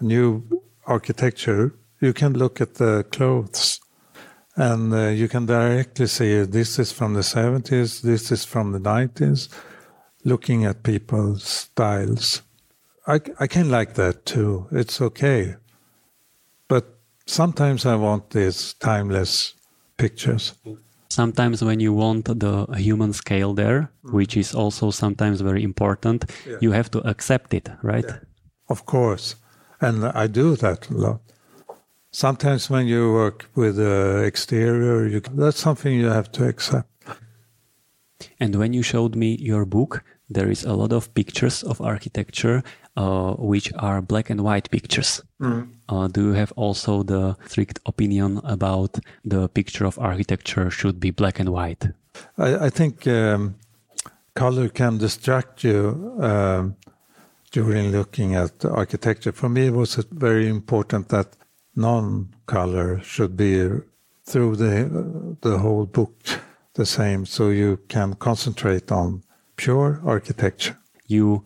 new 0.00 0.42
architecture, 0.84 1.74
you 2.00 2.12
can 2.12 2.34
look 2.34 2.60
at 2.60 2.74
the 2.74 3.04
clothes 3.12 3.80
and 4.56 4.92
uh, 4.92 5.08
you 5.08 5.28
can 5.28 5.46
directly 5.46 6.06
see 6.06 6.42
this 6.42 6.78
is 6.78 6.90
from 6.90 7.14
the 7.14 7.20
70s, 7.20 8.02
this 8.02 8.32
is 8.32 8.44
from 8.44 8.72
the 8.72 8.80
90s, 8.80 9.48
looking 10.24 10.64
at 10.64 10.82
people's 10.82 11.44
styles. 11.44 12.42
I, 13.06 13.20
I 13.38 13.46
can 13.46 13.70
like 13.70 13.94
that 13.94 14.26
too. 14.26 14.66
It's 14.72 15.00
okay. 15.00 15.54
But 16.66 16.98
sometimes 17.26 17.86
I 17.86 17.94
want 17.94 18.30
these 18.30 18.74
timeless 18.74 19.54
pictures 19.96 20.54
sometimes 21.08 21.62
when 21.62 21.80
you 21.80 21.92
want 21.92 22.24
the 22.26 22.66
human 22.76 23.12
scale 23.12 23.54
there, 23.54 23.90
mm. 24.04 24.12
which 24.12 24.36
is 24.36 24.54
also 24.54 24.90
sometimes 24.90 25.40
very 25.40 25.62
important, 25.62 26.24
yeah. 26.46 26.56
you 26.60 26.72
have 26.72 26.90
to 26.90 27.00
accept 27.08 27.54
it, 27.54 27.68
right? 27.82 28.04
Yeah. 28.06 28.18
Of 28.68 28.86
course. 28.86 29.36
And 29.80 30.04
I 30.04 30.26
do 30.26 30.56
that 30.56 30.90
a 30.90 30.94
lot. 30.94 31.20
Sometimes 32.10 32.70
when 32.70 32.86
you 32.86 33.12
work 33.12 33.50
with 33.54 33.76
the 33.76 34.22
exterior, 34.24 35.06
you, 35.06 35.20
that's 35.20 35.58
something 35.60 35.92
you 35.92 36.06
have 36.06 36.30
to 36.32 36.46
accept. 36.46 36.88
And 38.38 38.54
when 38.54 38.72
you 38.72 38.82
showed 38.82 39.16
me 39.16 39.36
your 39.40 39.66
book, 39.66 40.04
there 40.30 40.50
is 40.50 40.64
a 40.64 40.72
lot 40.72 40.92
of 40.92 41.12
pictures 41.14 41.62
of 41.62 41.80
architecture 41.80 42.62
uh, 42.96 43.34
which 43.34 43.72
are 43.78 44.00
black 44.00 44.30
and 44.30 44.40
white 44.42 44.70
pictures. 44.70 45.22
Uh, 45.88 46.08
do 46.08 46.28
you 46.28 46.32
have 46.32 46.52
also 46.56 47.02
the 47.02 47.36
strict 47.46 47.80
opinion 47.86 48.40
about 48.44 48.98
the 49.24 49.48
picture 49.48 49.84
of 49.84 49.98
architecture 49.98 50.70
should 50.70 51.00
be 51.00 51.10
black 51.10 51.40
and 51.40 51.48
white? 51.48 51.88
I, 52.38 52.66
I 52.66 52.70
think 52.70 53.06
um, 53.06 53.56
color 54.34 54.68
can 54.68 54.98
distract 54.98 55.64
you 55.64 56.16
um, 56.20 56.76
during 57.50 57.90
looking 57.90 58.34
at 58.34 58.64
architecture. 58.64 59.32
For 59.32 59.48
me, 59.48 59.66
it 59.66 59.74
was 59.74 59.96
very 60.10 60.48
important 60.48 61.08
that 61.08 61.36
non-color 61.76 63.00
should 63.02 63.36
be 63.36 63.68
through 64.24 64.56
the 64.56 65.36
the 65.42 65.58
whole 65.58 65.86
book 65.86 66.12
the 66.74 66.86
same, 66.86 67.26
so 67.26 67.50
you 67.50 67.78
can 67.88 68.14
concentrate 68.14 68.90
on 68.90 69.22
pure 69.56 70.00
architecture. 70.04 70.78
You 71.06 71.44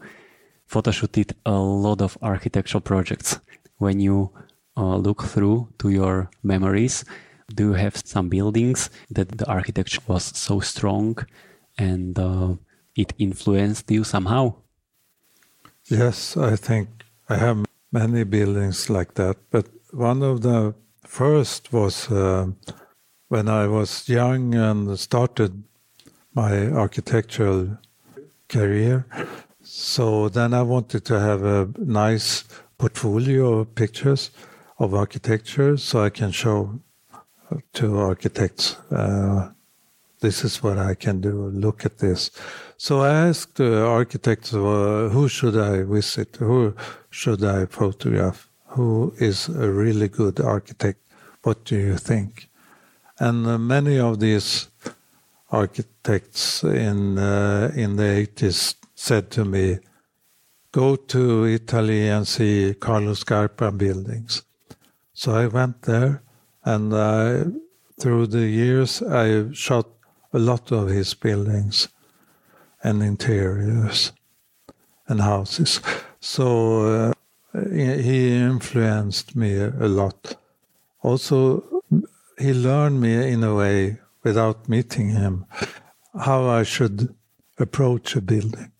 photoshooted 0.68 1.32
a 1.46 1.52
lot 1.58 2.00
of 2.00 2.18
architectural 2.22 2.80
projects. 2.80 3.40
When 3.78 4.00
you 4.00 4.30
uh, 4.76 4.96
look 4.96 5.22
through 5.22 5.68
to 5.78 5.88
your 5.88 6.30
memories, 6.42 7.04
do 7.54 7.68
you 7.68 7.72
have 7.74 7.96
some 7.96 8.28
buildings 8.28 8.90
that 9.10 9.38
the 9.38 9.46
architecture 9.46 10.02
was 10.06 10.24
so 10.24 10.60
strong 10.60 11.16
and 11.78 12.18
uh, 12.18 12.54
it 12.94 13.14
influenced 13.18 13.90
you 13.90 14.04
somehow? 14.04 14.54
Yes, 15.84 16.36
I 16.36 16.56
think 16.56 16.88
I 17.28 17.36
have 17.36 17.64
many 17.92 18.24
buildings 18.24 18.90
like 18.90 19.14
that, 19.14 19.36
but 19.50 19.68
one 19.92 20.22
of 20.22 20.42
the 20.42 20.74
first 21.06 21.72
was 21.72 22.10
uh, 22.10 22.48
when 23.28 23.48
I 23.48 23.66
was 23.66 24.08
young 24.08 24.54
and 24.54 24.98
started 24.98 25.62
my 26.34 26.66
architectural 26.68 27.78
career. 28.48 29.06
So 29.70 30.30
then 30.30 30.54
I 30.54 30.62
wanted 30.62 31.04
to 31.04 31.20
have 31.20 31.44
a 31.44 31.68
nice 31.76 32.44
portfolio 32.78 33.58
of 33.58 33.74
pictures 33.74 34.30
of 34.78 34.94
architecture 34.94 35.76
so 35.76 36.02
I 36.02 36.08
can 36.08 36.30
show 36.30 36.80
to 37.74 37.98
architects 37.98 38.76
uh, 38.90 39.50
this 40.20 40.42
is 40.42 40.62
what 40.62 40.78
I 40.78 40.94
can 40.94 41.20
do. 41.20 41.50
Look 41.50 41.84
at 41.84 41.98
this. 41.98 42.30
So 42.76 43.02
I 43.02 43.28
asked 43.28 43.56
the 43.56 43.86
architects, 43.86 44.54
uh, 44.54 45.10
who 45.12 45.28
should 45.28 45.56
I 45.56 45.82
visit? 45.82 46.36
Who 46.36 46.74
should 47.10 47.44
I 47.44 47.66
photograph? 47.66 48.48
Who 48.68 49.14
is 49.18 49.48
a 49.48 49.70
really 49.70 50.08
good 50.08 50.40
architect? 50.40 51.00
What 51.42 51.64
do 51.64 51.76
you 51.76 51.98
think? 51.98 52.48
And 53.18 53.46
uh, 53.46 53.58
many 53.58 53.98
of 53.98 54.18
these 54.18 54.68
architects 55.50 56.64
in 56.64 57.18
uh, 57.18 57.70
in 57.74 57.96
the 57.96 58.26
80s 58.26 58.74
said 58.98 59.30
to 59.30 59.44
me, 59.44 59.78
"Go 60.72 60.96
to 60.96 61.46
Italy 61.46 62.08
and 62.08 62.26
see 62.26 62.74
Carlo 62.74 63.14
Scarpa 63.14 63.70
buildings." 63.70 64.42
So 65.14 65.36
I 65.36 65.46
went 65.46 65.82
there, 65.82 66.22
and 66.64 66.92
uh, 66.92 67.44
through 68.00 68.26
the 68.26 68.46
years, 68.46 69.00
I 69.02 69.52
shot 69.52 69.86
a 70.32 70.38
lot 70.38 70.72
of 70.72 70.88
his 70.88 71.14
buildings 71.14 71.88
and 72.82 73.02
interiors 73.02 74.12
and 75.06 75.20
houses. 75.20 75.80
So 76.20 76.46
uh, 76.86 77.12
he 77.70 78.34
influenced 78.36 79.36
me 79.36 79.56
a 79.58 79.88
lot. 79.88 80.34
Also, 81.02 81.62
he 82.36 82.52
learned 82.52 83.00
me 83.00 83.32
in 83.32 83.44
a 83.44 83.54
way 83.54 83.98
without 84.24 84.68
meeting 84.68 85.10
him 85.10 85.46
how 86.18 86.48
I 86.48 86.64
should 86.64 87.14
approach 87.58 88.16
a 88.16 88.20
building 88.20 88.72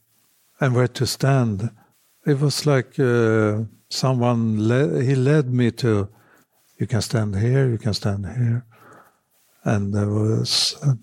and 0.61 0.75
where 0.75 0.89
to 0.89 1.07
stand. 1.07 1.71
It 2.27 2.41
was 2.41 2.67
like 2.67 2.99
uh, 2.99 3.63
someone 3.89 4.69
led, 4.69 5.03
he 5.03 5.15
led 5.15 5.53
me 5.53 5.71
to 5.73 6.09
you 6.79 6.87
can 6.87 7.03
stand 7.03 7.37
here, 7.37 7.69
you 7.69 7.79
can 7.79 7.95
stand 7.95 8.25
here, 8.27 8.65
and 9.65 9.93
there 9.93 10.09
was 10.09 10.77
uh, 10.83 10.95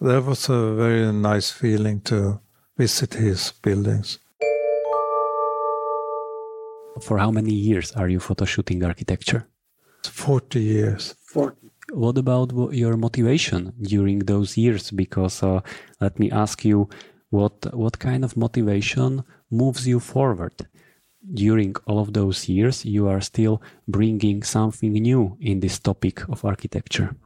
there 0.00 0.20
was 0.20 0.48
a 0.48 0.74
very 0.74 1.12
nice 1.12 1.50
feeling 1.50 2.00
to 2.02 2.40
visit 2.76 3.14
his 3.14 3.52
buildings. 3.62 4.18
For 7.02 7.18
how 7.18 7.30
many 7.30 7.52
years 7.52 7.92
are 7.92 8.08
you 8.08 8.18
photoshooting 8.20 8.84
architecture? 8.84 9.46
40 10.04 10.60
years. 10.60 11.14
40. 11.26 11.56
What 11.92 12.18
about 12.18 12.52
your 12.72 12.96
motivation 12.96 13.72
during 13.82 14.20
those 14.20 14.56
years? 14.56 14.90
Because 14.90 15.42
uh, 15.42 15.60
let 16.00 16.18
me 16.18 16.30
ask 16.30 16.64
you, 16.64 16.88
what 17.30 17.74
what 17.74 17.98
kind 17.98 18.24
of 18.24 18.36
motivation 18.36 19.24
moves 19.50 19.86
you 19.86 20.00
forward? 20.00 20.66
During 21.34 21.74
all 21.86 21.98
of 21.98 22.12
those 22.12 22.48
years, 22.48 22.84
you 22.84 23.08
are 23.08 23.20
still 23.20 23.60
bringing 23.88 24.44
something 24.44 24.92
new 24.92 25.36
in 25.40 25.60
this 25.60 25.78
topic 25.80 26.28
of 26.28 26.44
architecture. 26.44 27.16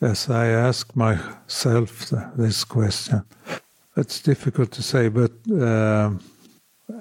Yes, 0.00 0.28
I 0.28 0.46
ask 0.48 0.94
myself 0.94 2.12
this 2.36 2.64
question. 2.64 3.22
It's 3.96 4.20
difficult 4.20 4.72
to 4.72 4.82
say, 4.82 5.08
but 5.08 5.32
uh, 5.50 6.10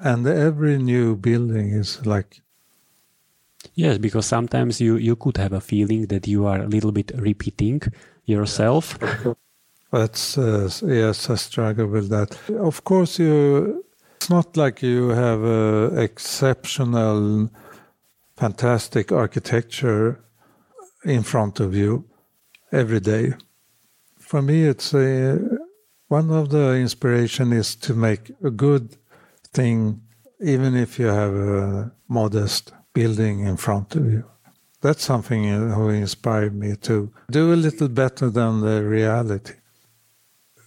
and 0.02 0.28
every 0.28 0.78
new 0.78 1.16
building 1.18 1.72
is 1.72 2.06
like 2.06 2.44
Yes, 3.76 3.98
because 3.98 4.26
sometimes 4.26 4.80
you, 4.80 4.98
you 4.98 5.16
could 5.16 5.38
have 5.38 5.54
a 5.54 5.62
feeling 5.62 6.08
that 6.08 6.28
you 6.28 6.46
are 6.46 6.62
a 6.62 6.68
little 6.68 6.92
bit 6.92 7.12
repeating 7.16 7.82
yourself. 8.26 9.00
That's 9.94 10.40
uh, 10.40 10.72
yes, 10.88 11.30
I 11.30 11.36
struggle 11.36 11.86
with 11.86 12.10
that. 12.10 12.36
Of 12.50 12.84
course, 12.84 13.20
you. 13.20 13.86
It's 14.16 14.30
not 14.30 14.58
like 14.58 14.82
you 14.82 15.10
have 15.10 15.44
uh, 15.44 15.92
exceptional, 16.02 17.52
fantastic 18.36 19.12
architecture 19.12 20.20
in 21.06 21.22
front 21.22 21.60
of 21.60 21.76
you 21.76 22.06
every 22.72 23.02
day. 23.02 23.34
For 24.18 24.42
me, 24.42 24.64
it's 24.64 24.96
a, 24.96 25.40
one 26.08 26.32
of 26.32 26.50
the 26.50 26.74
inspiration 26.74 27.54
is 27.54 27.76
to 27.76 27.94
make 27.94 28.32
a 28.44 28.50
good 28.50 28.98
thing, 29.54 30.02
even 30.42 30.76
if 30.76 30.98
you 30.98 31.06
have 31.06 31.36
a 31.36 31.92
modest 32.08 32.74
building 32.94 33.46
in 33.46 33.58
front 33.58 33.96
of 33.96 34.12
you. 34.12 34.24
That's 34.82 35.06
something 35.06 35.44
who 35.44 35.90
inspired 35.90 36.56
me 36.56 36.78
to 36.78 37.12
do 37.30 37.54
a 37.54 37.62
little 37.68 37.90
better 37.90 38.32
than 38.32 38.62
the 38.62 38.84
reality. 38.84 39.54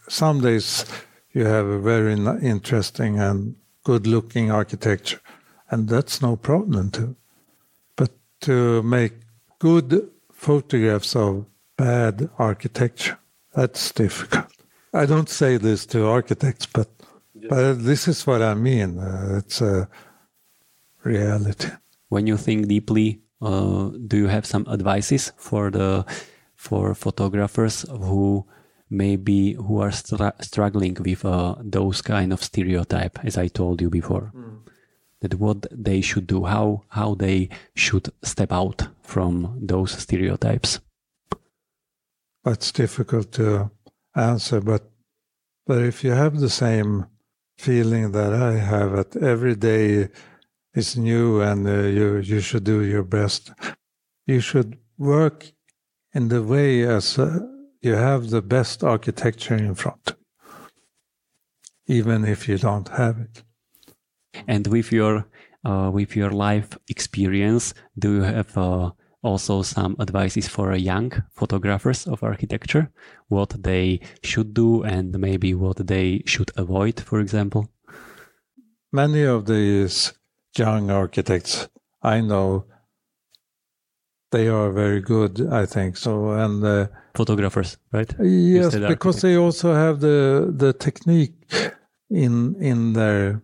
Some 0.08 0.40
days 0.40 0.84
you 1.32 1.44
have 1.44 1.66
a 1.66 1.78
very 1.78 2.12
interesting 2.42 3.18
and 3.18 3.56
good 3.84 4.06
looking 4.06 4.50
architecture, 4.50 5.20
and 5.70 5.88
that's 5.88 6.22
no 6.22 6.36
problem 6.36 6.90
too. 6.90 7.16
But 7.96 8.10
to 8.42 8.82
make 8.82 9.14
good 9.58 10.08
photographs 10.32 11.16
of 11.16 11.46
bad 11.76 12.30
architecture, 12.38 13.18
that's 13.54 13.92
difficult. 13.92 14.46
I 14.92 15.06
don't 15.06 15.28
say 15.28 15.56
this 15.56 15.86
to 15.86 16.06
architects, 16.06 16.66
but 16.66 16.88
but 17.48 17.84
this 17.84 18.08
is 18.08 18.26
what 18.26 18.42
I 18.42 18.54
mean. 18.54 18.98
Uh, 18.98 19.38
it's 19.38 19.60
a 19.60 19.88
reality 21.04 21.68
when 22.08 22.26
you 22.26 22.36
think 22.36 22.68
deeply, 22.68 23.20
uh, 23.42 23.90
do 24.06 24.16
you 24.16 24.28
have 24.28 24.46
some 24.46 24.66
advices 24.68 25.32
for 25.36 25.70
the 25.70 26.04
for 26.54 26.94
photographers 26.94 27.82
who 27.88 28.46
maybe 28.90 29.52
who 29.54 29.80
are 29.80 29.92
str 29.92 30.28
struggling 30.40 30.96
with 31.00 31.24
uh, 31.24 31.56
those 31.60 32.02
kind 32.02 32.32
of 32.32 32.42
stereotype, 32.42 33.18
as 33.24 33.36
I 33.36 33.48
told 33.48 33.80
you 33.80 33.90
before? 33.90 34.32
Mm. 34.34 34.58
That 35.20 35.34
what 35.34 35.66
they 35.70 36.02
should 36.02 36.26
do, 36.26 36.44
how 36.44 36.82
how 36.88 37.14
they 37.14 37.48
should 37.74 38.12
step 38.22 38.52
out 38.52 38.88
from 39.02 39.58
those 39.60 39.92
stereotypes. 39.92 40.80
That's 42.44 42.70
difficult 42.70 43.32
to 43.32 43.70
answer, 44.14 44.60
but 44.60 44.90
but 45.66 45.82
if 45.82 46.04
you 46.04 46.12
have 46.12 46.38
the 46.38 46.50
same 46.50 47.06
feeling 47.56 48.12
that 48.12 48.32
I 48.32 48.58
have 48.58 48.92
that 48.92 49.16
every 49.16 49.56
day 49.56 50.08
is 50.74 50.96
new 50.96 51.40
and 51.40 51.66
uh, 51.66 51.88
you 51.98 52.18
you 52.18 52.40
should 52.40 52.64
do 52.64 52.82
your 52.82 53.02
best. 53.02 53.52
You 54.26 54.40
should 54.40 54.78
work 54.98 55.52
in 56.12 56.28
the 56.28 56.42
way 56.42 56.82
as 56.82 57.18
uh, 57.18 57.40
you 57.86 57.94
have 57.94 58.30
the 58.30 58.42
best 58.42 58.82
architecture 58.82 59.54
in 59.54 59.74
front, 59.74 60.14
even 61.86 62.24
if 62.24 62.48
you 62.48 62.58
don't 62.58 62.88
have 62.88 63.18
it. 63.20 63.44
And 64.48 64.66
with 64.66 64.92
your 64.92 65.26
uh, 65.64 65.90
with 65.92 66.16
your 66.16 66.30
life 66.30 66.76
experience, 66.88 67.74
do 67.98 68.16
you 68.16 68.22
have 68.22 68.58
uh, 68.58 68.90
also 69.22 69.62
some 69.62 69.96
advices 69.98 70.48
for 70.48 70.74
young 70.74 71.12
photographers 71.30 72.06
of 72.06 72.22
architecture? 72.22 72.90
What 73.28 73.62
they 73.62 74.00
should 74.22 74.52
do 74.52 74.82
and 74.82 75.18
maybe 75.18 75.54
what 75.54 75.86
they 75.86 76.22
should 76.26 76.50
avoid, 76.56 77.00
for 77.00 77.20
example? 77.20 77.68
Many 78.92 79.22
of 79.24 79.46
these 79.46 80.12
young 80.56 80.90
architects 80.90 81.68
I 82.02 82.20
know 82.20 82.64
they 84.30 84.48
are 84.48 84.70
very 84.70 85.00
good, 85.00 85.46
I 85.52 85.66
think. 85.66 85.96
So 85.96 86.30
and 86.30 86.64
uh, 86.64 86.86
photographers, 87.14 87.78
right? 87.92 88.12
Yes, 88.20 88.76
because 88.76 89.20
they 89.20 89.36
also 89.36 89.74
have 89.74 90.00
the 90.00 90.52
the 90.56 90.72
technique 90.72 91.34
in 92.10 92.56
in 92.60 92.92
their 92.92 93.42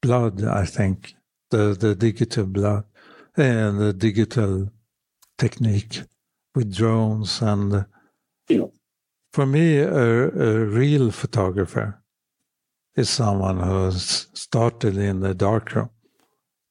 blood. 0.00 0.44
I 0.44 0.64
think 0.64 1.14
the 1.50 1.76
the 1.78 1.94
digital 1.94 2.46
blood 2.46 2.84
and 3.36 3.80
the 3.80 3.92
digital 3.92 4.70
technique 5.38 6.02
with 6.54 6.74
drones 6.74 7.42
and. 7.42 7.86
For 9.32 9.46
me, 9.46 9.78
a, 9.78 10.28
a 10.28 10.64
real 10.66 11.10
photographer 11.10 12.02
is 12.96 13.08
someone 13.08 13.60
who's 13.60 14.28
started 14.34 14.96
in 14.98 15.20
the 15.20 15.34
darkroom. 15.34 15.88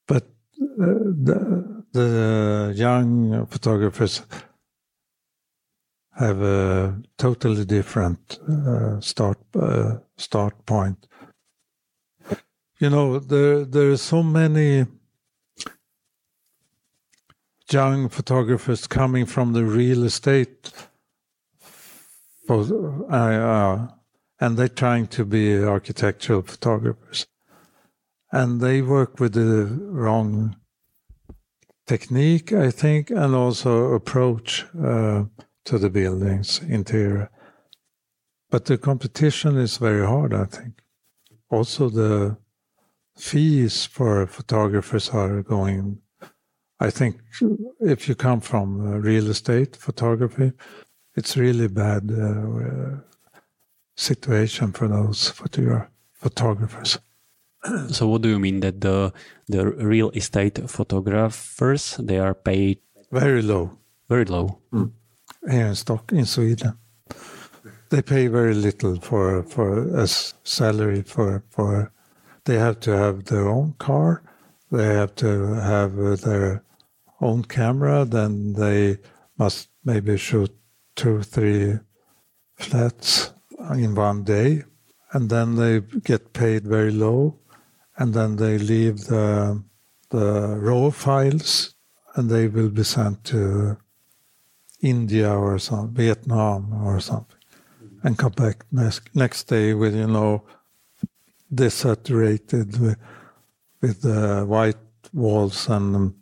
But 0.08 0.26
uh, 0.62 0.86
the, 1.26 1.66
the 1.94 2.74
young 2.76 3.46
photographers 3.48 4.22
have 6.18 6.42
a 6.42 7.02
totally 7.18 7.66
different 7.66 8.40
uh, 8.48 9.00
start 9.00 9.40
uh, 9.56 9.98
start 10.18 10.66
point. 10.66 11.08
You 12.80 12.90
know, 12.90 13.20
there 13.20 13.66
there 13.66 13.92
are 13.92 13.98
so 13.98 14.24
many 14.24 14.86
young 17.72 18.10
photographers 18.10 18.88
coming 18.88 19.26
from 19.26 19.54
the 19.54 19.64
real 19.64 20.04
estate, 20.04 20.72
for, 22.46 22.66
uh, 23.10 23.88
and 24.40 24.58
they're 24.58 24.68
trying 24.68 25.08
to 25.08 25.24
be 25.26 25.64
architectural 25.64 26.42
photographers, 26.42 27.28
and 28.32 28.60
they 28.60 28.82
work 28.82 29.20
with 29.20 29.34
the 29.34 29.66
wrong 29.66 30.58
technique, 31.92 32.54
I 32.54 32.72
think, 32.72 33.10
and 33.10 33.36
also 33.36 33.94
approach 33.94 34.66
uh, 34.82 35.26
to 35.66 35.78
the 35.78 35.90
building's 35.90 36.62
interior. 36.62 37.30
But 38.50 38.66
the 38.66 38.78
competition 38.78 39.58
is 39.58 39.78
very 39.78 40.06
hard, 40.06 40.34
I 40.34 40.46
think. 40.46 40.74
Also, 41.50 41.90
the 41.90 42.38
fees 43.18 43.86
for 43.86 44.26
photographers 44.28 45.10
are 45.10 45.44
going. 45.44 46.02
I 46.80 46.92
think 46.92 47.14
if 47.80 48.08
you 48.08 48.16
come 48.16 48.42
from 48.42 49.02
real 49.02 49.28
estate 49.30 49.76
photography, 49.76 50.54
it's 51.18 51.36
really 51.36 51.68
bad 51.68 52.04
uh, 52.12 53.02
situation 53.96 54.72
for 54.72 54.88
those 54.88 55.30
photographers. 56.14 57.00
So, 57.90 58.08
what 58.08 58.22
do 58.22 58.30
you 58.30 58.40
mean 58.40 58.60
that 58.62 58.82
the 58.82 59.14
the 59.48 59.66
real 59.66 60.10
estate 60.12 60.60
photographers 60.70 61.98
they 62.00 62.18
are 62.18 62.34
paid 62.34 62.80
very 63.12 63.42
low, 63.42 63.78
very 64.10 64.26
low 64.26 64.60
mm. 64.74 64.92
here 65.50 65.68
in 65.68 65.76
Stock 65.76 66.12
in 66.12 66.26
Sweden? 66.26 66.78
They 67.90 68.02
pay 68.02 68.28
very 68.28 68.54
little 68.56 68.96
for 69.00 69.44
for 69.44 69.88
a 69.96 70.08
salary 70.08 71.04
for 71.04 71.44
for. 71.50 71.92
They 72.46 72.58
have 72.58 72.80
to 72.80 72.92
have 72.92 73.26
their 73.26 73.48
own 73.48 73.76
car. 73.78 74.24
They 74.72 74.96
have 74.96 75.14
to 75.16 75.54
have 75.62 75.96
their 76.22 76.64
own 77.20 77.44
camera. 77.44 78.06
Then 78.06 78.54
they 78.54 78.98
must 79.38 79.70
maybe 79.86 80.18
shoot 80.18 80.50
two, 80.96 81.22
three 81.22 81.78
flats 82.56 83.34
in 83.76 83.94
one 83.94 84.24
day, 84.24 84.64
and 85.14 85.30
then 85.30 85.56
they 85.56 85.82
get 85.82 86.34
paid 86.34 86.66
very 86.66 86.92
low 86.92 87.41
and 88.02 88.16
then 88.16 88.36
they 88.38 88.58
leave 88.58 88.98
the 89.14 89.62
the 90.10 90.58
raw 90.68 90.90
files 90.90 91.76
and 92.16 92.30
they 92.30 92.48
will 92.48 92.70
be 92.70 92.84
sent 92.84 93.24
to 93.24 93.78
India 94.82 95.30
or 95.32 95.60
some 95.60 95.94
Vietnam 95.94 96.62
or 96.88 97.00
something 97.00 97.42
and 98.04 98.18
come 98.18 98.32
back 98.32 98.66
next 98.72 99.02
next 99.14 99.44
day 99.44 99.74
with 99.74 99.94
you 99.96 100.08
know 100.08 100.44
desaturated 101.54 102.80
with, 102.80 102.98
with 103.82 104.02
the 104.02 104.46
white 104.48 104.84
walls 105.14 105.70
and 105.70 106.14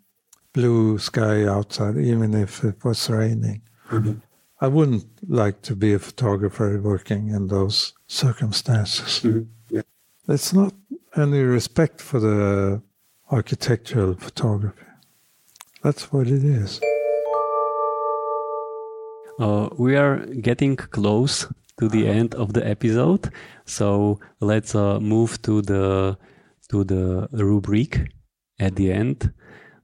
blue 0.53 0.97
sky 0.97 1.45
outside 1.45 1.95
even 1.97 2.33
if 2.33 2.63
it 2.63 2.83
was 2.83 3.09
raining 3.09 3.61
mm-hmm. 3.89 4.15
I 4.61 4.67
wouldn't 4.67 5.07
like 5.29 5.61
to 5.61 5.75
be 5.75 5.93
a 5.93 5.99
photographer 5.99 6.81
working 6.81 7.29
in 7.29 7.47
those 7.47 7.93
circumstances 8.07 9.21
mm-hmm. 9.23 9.43
yeah. 9.75 9.87
it's 10.27 10.51
not 10.51 10.73
any 11.15 11.41
respect 11.41 12.01
for 12.01 12.19
the 12.19 12.81
architectural 13.31 14.15
photography. 14.15 14.85
That's 15.83 16.11
what 16.11 16.27
it 16.27 16.43
is. 16.43 16.81
Uh, 19.39 19.69
we 19.77 19.95
are 19.95 20.25
getting 20.41 20.75
close 20.75 21.47
to 21.79 21.87
the 21.87 22.07
end 22.07 22.35
of 22.35 22.51
the 22.53 22.67
episode, 22.67 23.31
so 23.65 24.19
let's 24.41 24.75
uh, 24.75 24.99
move 24.99 25.41
to 25.43 25.61
the 25.61 26.17
to 26.69 26.83
the 26.83 27.27
rubric 27.31 28.11
at 28.59 28.75
the 28.75 28.91
end, 28.91 29.31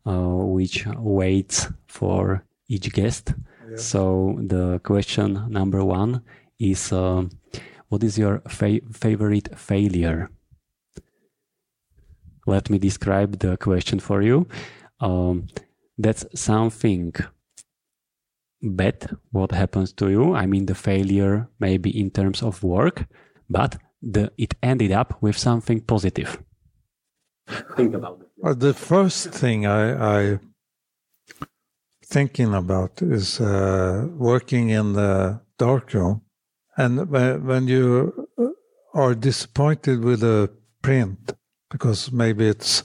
uh, 0.06 0.28
which 0.28 0.86
waits 0.98 1.70
for 1.88 2.44
each 2.68 2.92
guest. 2.92 3.34
Yeah. 3.70 3.78
So 3.78 4.38
the 4.42 4.80
question 4.84 5.46
number 5.50 5.84
one 5.86 6.22
is, 6.60 6.92
uh, 6.92 7.24
what 7.88 8.04
is 8.04 8.18
your 8.18 8.42
fa 8.50 8.82
favorite 8.92 9.58
failure? 9.58 10.30
Let 12.46 12.70
me 12.70 12.78
describe 12.78 13.40
the 13.40 13.58
question 13.58 14.00
for 14.00 14.22
you. 14.22 14.48
Um, 15.00 15.48
that's 15.98 16.26
something 16.34 17.14
bad 18.62 19.18
what 19.32 19.52
happens 19.52 19.94
to 19.94 20.10
you. 20.10 20.36
I 20.36 20.46
mean, 20.46 20.66
the 20.66 20.76
failure 20.76 21.48
maybe 21.60 21.90
in 21.90 22.10
terms 22.12 22.42
of 22.42 22.64
work, 22.64 23.06
but 23.50 23.78
the, 24.02 24.32
it 24.38 24.56
ended 24.62 24.92
up 24.92 25.22
with 25.22 25.38
something 25.38 25.82
positive. 25.82 26.42
Think 27.76 27.94
about 27.94 28.22
it. 28.22 28.28
Well, 28.38 28.56
the 28.56 28.74
first 28.74 29.30
thing 29.30 29.66
I, 29.66 30.34
I 30.34 30.40
thinking 32.04 32.54
about 32.54 33.02
is 33.02 33.40
uh, 33.40 34.08
working 34.16 34.70
in 34.70 34.94
the 34.94 35.42
darkroom, 35.58 36.22
and 36.78 37.10
when 37.10 37.68
you 37.68 38.28
are 38.94 39.14
disappointed 39.14 40.04
with 40.04 40.24
a 40.24 40.50
print, 40.82 41.34
because 41.70 42.12
maybe 42.12 42.48
it's 42.48 42.84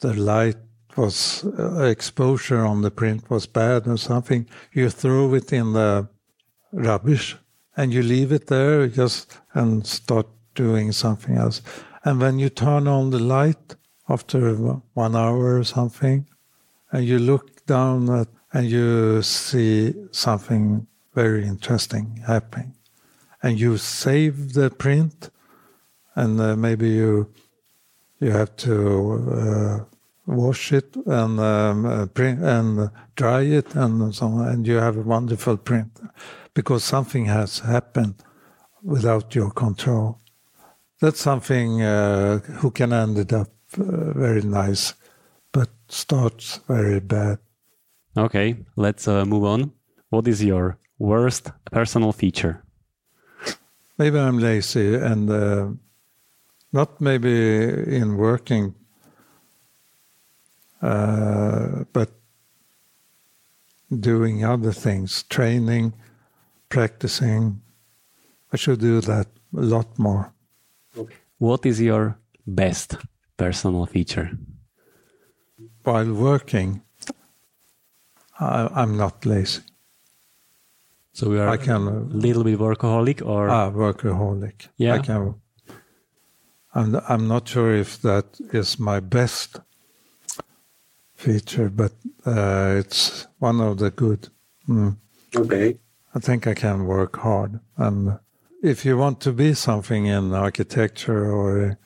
the 0.00 0.14
light 0.14 0.56
was 0.96 1.44
uh, 1.44 1.82
exposure 1.82 2.64
on 2.64 2.82
the 2.82 2.90
print 2.90 3.28
was 3.30 3.46
bad 3.46 3.86
or 3.86 3.96
something. 3.96 4.48
You 4.72 4.90
throw 4.90 5.34
it 5.34 5.52
in 5.52 5.72
the 5.72 6.08
rubbish 6.72 7.36
and 7.76 7.92
you 7.92 8.02
leave 8.02 8.32
it 8.32 8.46
there 8.46 8.86
just 8.88 9.38
and 9.52 9.86
start 9.86 10.26
doing 10.54 10.92
something 10.92 11.36
else. 11.36 11.62
And 12.04 12.20
when 12.20 12.38
you 12.38 12.48
turn 12.48 12.88
on 12.88 13.10
the 13.10 13.18
light 13.18 13.76
after 14.08 14.54
one 14.94 15.16
hour 15.16 15.58
or 15.58 15.64
something, 15.64 16.26
and 16.90 17.04
you 17.04 17.18
look 17.18 17.66
down 17.66 18.08
at, 18.08 18.28
and 18.52 18.70
you 18.70 19.22
see 19.22 19.92
something 20.12 20.86
very 21.14 21.46
interesting 21.46 22.22
happening, 22.26 22.74
and 23.42 23.60
you 23.60 23.76
save 23.76 24.54
the 24.54 24.70
print, 24.70 25.30
and 26.14 26.40
uh, 26.40 26.56
maybe 26.56 26.88
you 26.88 27.28
you 28.26 28.32
have 28.32 28.56
to 28.56 28.74
uh, 29.30 29.84
wash 30.26 30.72
it 30.72 30.96
and 31.06 31.38
um, 31.38 31.86
uh, 31.86 32.06
print 32.06 32.42
and 32.42 32.90
dry 33.14 33.42
it 33.42 33.74
and 33.76 34.12
so 34.14 34.26
on, 34.26 34.48
and 34.48 34.66
you 34.66 34.76
have 34.76 34.96
a 34.96 35.08
wonderful 35.14 35.56
print 35.56 36.00
because 36.52 36.82
something 36.82 37.26
has 37.26 37.60
happened 37.60 38.14
without 38.82 39.34
your 39.34 39.50
control. 39.50 40.18
That's 41.00 41.20
something 41.20 41.82
uh, 41.82 42.38
who 42.60 42.70
can 42.72 42.92
end 42.92 43.18
it 43.18 43.32
up 43.32 43.52
uh, 43.78 44.12
very 44.12 44.42
nice, 44.42 44.94
but 45.52 45.68
starts 45.88 46.60
very 46.66 47.00
bad. 47.00 47.38
Okay, 48.16 48.56
let's 48.74 49.06
uh, 49.06 49.24
move 49.24 49.44
on. 49.44 49.72
What 50.08 50.26
is 50.26 50.42
your 50.42 50.78
worst 50.98 51.52
personal 51.70 52.12
feature? 52.12 52.64
Maybe 53.98 54.18
I'm 54.18 54.38
lazy 54.38 54.94
and 54.94 55.30
uh, 55.30 55.68
not 56.76 57.00
maybe 57.00 57.36
in 58.00 58.16
working, 58.16 58.74
uh, 60.82 61.84
but 61.92 62.10
doing 64.10 64.44
other 64.44 64.72
things, 64.72 65.24
training, 65.24 65.94
practicing. 66.68 67.62
I 68.52 68.56
should 68.56 68.80
do 68.80 69.00
that 69.00 69.26
a 69.56 69.66
lot 69.74 69.98
more. 69.98 70.32
What 71.38 71.66
is 71.66 71.80
your 71.80 72.18
best 72.46 72.96
personal 73.36 73.86
feature? 73.86 74.30
While 75.82 76.12
working, 76.12 76.82
I, 78.38 78.82
am 78.82 78.96
not 78.96 79.24
lazy. 79.24 79.62
So 81.12 81.30
we 81.30 81.38
are 81.38 81.48
I 81.48 81.56
can, 81.56 81.82
a 81.86 82.00
little 82.26 82.44
bit 82.44 82.58
workaholic, 82.58 83.24
or 83.24 83.48
ah, 83.48 83.70
workaholic. 83.70 84.68
Yeah, 84.76 84.94
I 84.94 84.98
can 84.98 85.34
I'm, 86.76 87.00
I'm 87.08 87.26
not 87.26 87.48
sure 87.48 87.74
if 87.74 87.90
that 88.02 88.26
is 88.52 88.78
my 88.78 89.00
best, 89.00 89.60
feature, 91.16 91.70
but 91.70 91.92
uh, 92.24 92.76
it's 92.78 93.26
one 93.38 93.60
of 93.60 93.78
the 93.78 93.90
good. 93.90 94.28
Mm. 94.68 94.96
Okay. 95.34 95.78
I 96.14 96.18
think 96.18 96.46
I 96.46 96.54
can 96.54 96.86
work 96.86 97.16
hard. 97.16 97.60
And 97.76 98.18
if 98.62 98.84
you 98.84 98.96
want 98.96 99.20
to 99.22 99.32
be 99.32 99.54
something 99.54 100.06
in 100.06 100.34
architecture 100.34 101.32
or, 101.32 101.78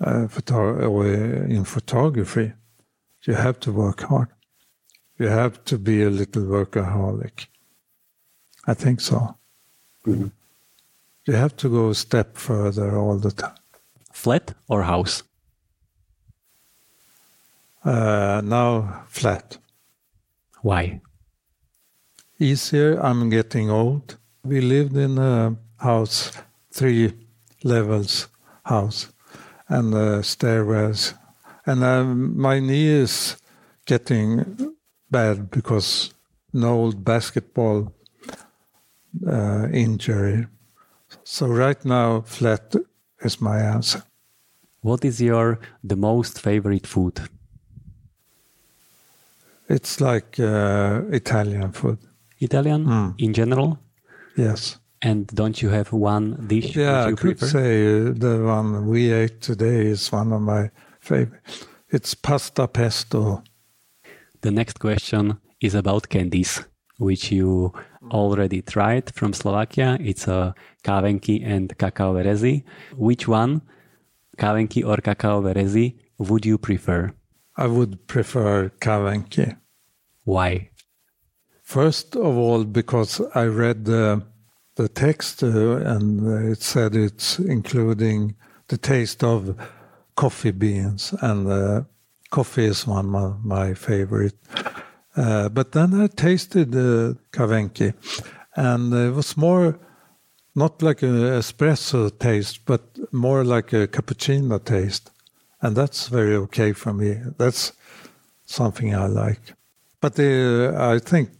uh, 0.00 0.28
photo- 0.28 0.86
or 0.88 1.06
in 1.06 1.64
photography, 1.64 2.52
you 3.26 3.34
have 3.34 3.58
to 3.60 3.72
work 3.72 4.02
hard. 4.02 4.28
You 5.18 5.28
have 5.28 5.64
to 5.64 5.78
be 5.78 6.02
a 6.02 6.10
little 6.10 6.42
workaholic. 6.42 7.46
I 8.66 8.74
think 8.74 9.00
so. 9.00 9.36
Mhm. 10.06 10.32
You 11.26 11.34
have 11.34 11.56
to 11.56 11.68
go 11.68 11.90
a 11.90 11.94
step 11.94 12.36
further 12.36 12.98
all 12.98 13.18
the 13.18 13.30
time. 13.30 13.56
Flat 14.24 14.54
or 14.68 14.84
house? 14.84 15.22
Uh, 17.84 18.40
now 18.42 19.04
flat. 19.06 19.58
Why? 20.62 21.02
Easier. 22.38 22.98
I'm 23.02 23.28
getting 23.28 23.68
old. 23.68 24.16
We 24.42 24.62
lived 24.62 24.96
in 24.96 25.18
a 25.18 25.56
house, 25.76 26.32
three 26.72 27.12
levels 27.64 28.28
house, 28.62 29.12
and 29.68 29.92
uh, 29.92 30.22
stairwells. 30.22 31.12
And 31.66 31.84
um, 31.84 32.40
my 32.40 32.60
knee 32.60 32.88
is 33.02 33.36
getting 33.84 34.74
bad 35.10 35.50
because 35.50 36.14
an 36.54 36.64
old 36.64 37.04
basketball 37.04 37.92
uh, 39.26 39.68
injury. 39.70 40.46
So 41.24 41.48
right 41.48 41.84
now, 41.84 42.22
flat 42.22 42.74
is 43.20 43.38
my 43.38 43.58
answer. 43.60 44.02
What 44.84 45.02
is 45.04 45.18
your 45.18 45.58
the 45.82 45.96
most 45.96 46.38
favorite 46.40 46.86
food? 46.86 47.18
It's 49.68 49.98
like 50.00 50.38
uh, 50.38 51.00
Italian 51.10 51.72
food. 51.72 51.98
Italian 52.40 52.84
Mm. 52.84 53.14
in 53.18 53.32
general? 53.32 53.78
Yes. 54.36 54.78
And 55.00 55.26
don't 55.28 55.62
you 55.62 55.70
have 55.70 55.90
one 55.92 56.36
dish 56.48 56.76
Yeah, 56.76 57.04
I 57.06 57.08
you 57.10 57.16
could 57.16 57.38
prefer? 57.38 57.46
say 57.46 57.70
uh, 57.86 58.12
the 58.14 58.44
one 58.44 58.86
we 58.86 59.10
ate 59.12 59.40
today 59.40 59.86
is 59.90 60.12
one 60.12 60.32
of 60.36 60.42
my 60.42 60.70
favorite. 61.00 61.40
It's 61.88 62.14
pasta 62.14 62.66
pesto. 62.68 63.42
The 64.42 64.50
next 64.50 64.78
question 64.80 65.38
is 65.60 65.74
about 65.74 66.08
candies, 66.10 66.62
which 66.98 67.32
you 67.32 67.72
already 68.10 68.60
tried 68.62 69.14
from 69.14 69.32
Slovakia. 69.32 69.96
It's 70.00 70.28
a 70.28 70.54
Kávenky 70.82 71.40
and 71.42 71.72
kakaové 71.78 72.24
rezy. 72.24 72.64
Which 72.96 73.26
one, 73.28 73.62
Kávenky 74.36 74.84
or 74.84 74.96
kakaové 74.96 75.54
rezy, 75.54 75.96
would 76.18 76.46
you 76.46 76.58
prefer? 76.58 77.12
I 77.56 77.66
would 77.66 78.06
prefer 78.06 78.70
Kávenky. 78.80 79.56
Why? 80.24 80.70
First 81.62 82.16
of 82.16 82.36
all, 82.36 82.64
because 82.64 83.20
I 83.34 83.44
read 83.44 83.84
the, 83.84 84.22
the 84.76 84.88
text 84.88 85.42
uh, 85.42 85.76
and 85.76 86.26
uh, 86.26 86.50
it 86.52 86.62
said 86.62 86.94
it's 86.94 87.38
including 87.38 88.36
the 88.68 88.76
taste 88.76 89.22
of 89.22 89.56
coffee 90.16 90.50
beans, 90.50 91.14
and 91.20 91.50
uh, 91.50 91.82
coffee 92.30 92.66
is 92.66 92.86
one 92.86 93.14
of 93.14 93.44
my 93.44 93.74
favorite. 93.74 94.36
Uh, 95.16 95.48
but 95.48 95.72
then 95.72 95.94
I 95.94 96.06
tasted 96.08 96.72
the 96.72 97.16
kavenki, 97.32 97.94
and 98.56 98.92
it 98.92 99.12
was 99.12 99.36
more 99.36 99.78
not 100.54 100.82
like 100.82 101.02
an 101.02 101.14
espresso 101.14 102.10
taste, 102.18 102.64
but 102.64 102.82
more 103.12 103.44
like 103.44 103.72
a 103.72 103.88
cappuccino 103.88 104.64
taste, 104.64 105.10
and 105.60 105.76
that's 105.76 106.08
very 106.08 106.36
okay 106.36 106.72
for 106.72 106.92
me. 106.92 107.20
That's 107.38 107.72
something 108.46 108.94
I 108.94 109.06
like. 109.06 109.54
But 110.00 110.14
the, 110.14 110.74
I 110.76 110.98
think 110.98 111.30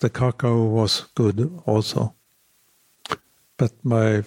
the 0.00 0.10
cocoa 0.10 0.64
was 0.64 1.06
good 1.14 1.60
also. 1.66 2.14
But 3.56 3.72
my 3.84 4.24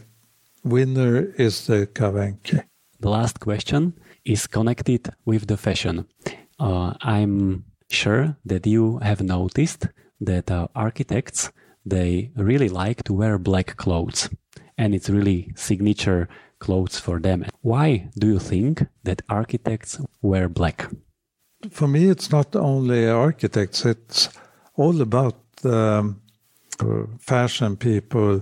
winner 0.64 1.34
is 1.38 1.66
the 1.68 1.88
Kávenky. 1.88 2.64
The 3.00 3.10
last 3.10 3.40
question 3.40 3.94
is 4.24 4.48
connected 4.48 5.10
with 5.26 5.48
the 5.48 5.58
fashion. 5.58 6.06
Uh, 6.60 6.94
I'm 7.02 7.66
sure 7.90 8.38
that 8.46 8.66
you 8.66 9.00
have 9.00 9.22
noticed 9.22 9.88
that 10.22 10.50
uh, 10.50 10.68
architects 10.76 11.52
they 11.86 12.32
really 12.36 12.70
like 12.70 13.04
to 13.04 13.14
wear 13.14 13.38
black 13.38 13.76
clothes, 13.78 14.30
and 14.78 14.96
it's 14.96 15.10
really 15.10 15.52
signature 15.56 16.28
clothes 16.60 17.00
for 17.00 17.20
them. 17.20 17.46
Why 17.62 18.10
do 18.18 18.28
you 18.28 18.40
think 18.40 18.88
that 19.04 19.22
architects 19.30 20.00
wear 20.22 20.48
black? 20.50 20.90
For 21.70 21.88
me, 21.88 22.10
it's 22.10 22.32
not 22.32 22.56
only 22.56 23.08
architects, 23.08 23.86
it's 23.86 24.30
all 24.76 25.02
about 25.02 25.36
um, 25.64 26.22
fashion 27.20 27.78
people, 27.78 28.42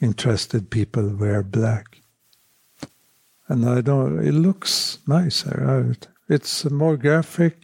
interested 0.00 0.70
people 0.70 1.08
wear 1.16 1.42
black. 1.42 2.02
And 3.48 3.68
I 3.68 3.80
don't, 3.80 4.26
it 4.26 4.32
looks 4.32 4.98
nicer. 5.06 5.94
It's 6.28 6.68
more 6.70 6.96
graphic. 6.96 7.58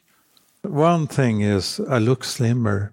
One 0.62 1.08
thing 1.08 1.40
is 1.40 1.80
I 1.88 1.98
look 1.98 2.22
slimmer. 2.24 2.92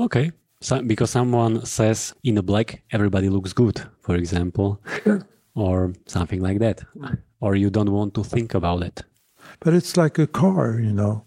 Okay. 0.00 0.32
So, 0.62 0.82
because 0.82 1.10
someone 1.10 1.66
says 1.66 2.14
in 2.24 2.38
a 2.38 2.42
black 2.42 2.82
everybody 2.90 3.28
looks 3.28 3.52
good, 3.52 3.82
for 4.00 4.14
example, 4.14 4.80
or 5.54 5.92
something 6.06 6.40
like 6.40 6.58
that, 6.58 6.82
or 7.40 7.54
you 7.54 7.70
don't 7.70 7.92
want 7.92 8.14
to 8.14 8.24
think 8.24 8.54
about 8.54 8.82
it. 8.82 9.02
But 9.60 9.74
it's 9.74 9.96
like 9.96 10.18
a 10.18 10.26
car, 10.26 10.80
you 10.80 10.92
know. 10.92 11.24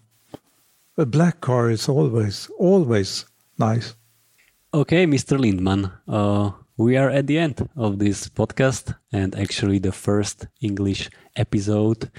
A 0.96 1.06
black 1.06 1.40
car 1.40 1.70
is 1.70 1.88
always, 1.88 2.48
always 2.58 3.26
nice. 3.58 3.94
Okay, 4.72 5.06
Mr. 5.06 5.38
Lindman, 5.38 5.90
uh, 6.08 6.50
we 6.76 6.96
are 6.96 7.10
at 7.10 7.28
the 7.28 7.38
end 7.38 7.68
of 7.76 7.98
this 8.00 8.28
podcast 8.28 8.94
and 9.12 9.36
actually 9.36 9.78
the 9.78 9.92
first 9.92 10.46
English 10.60 11.10
episode 11.36 12.10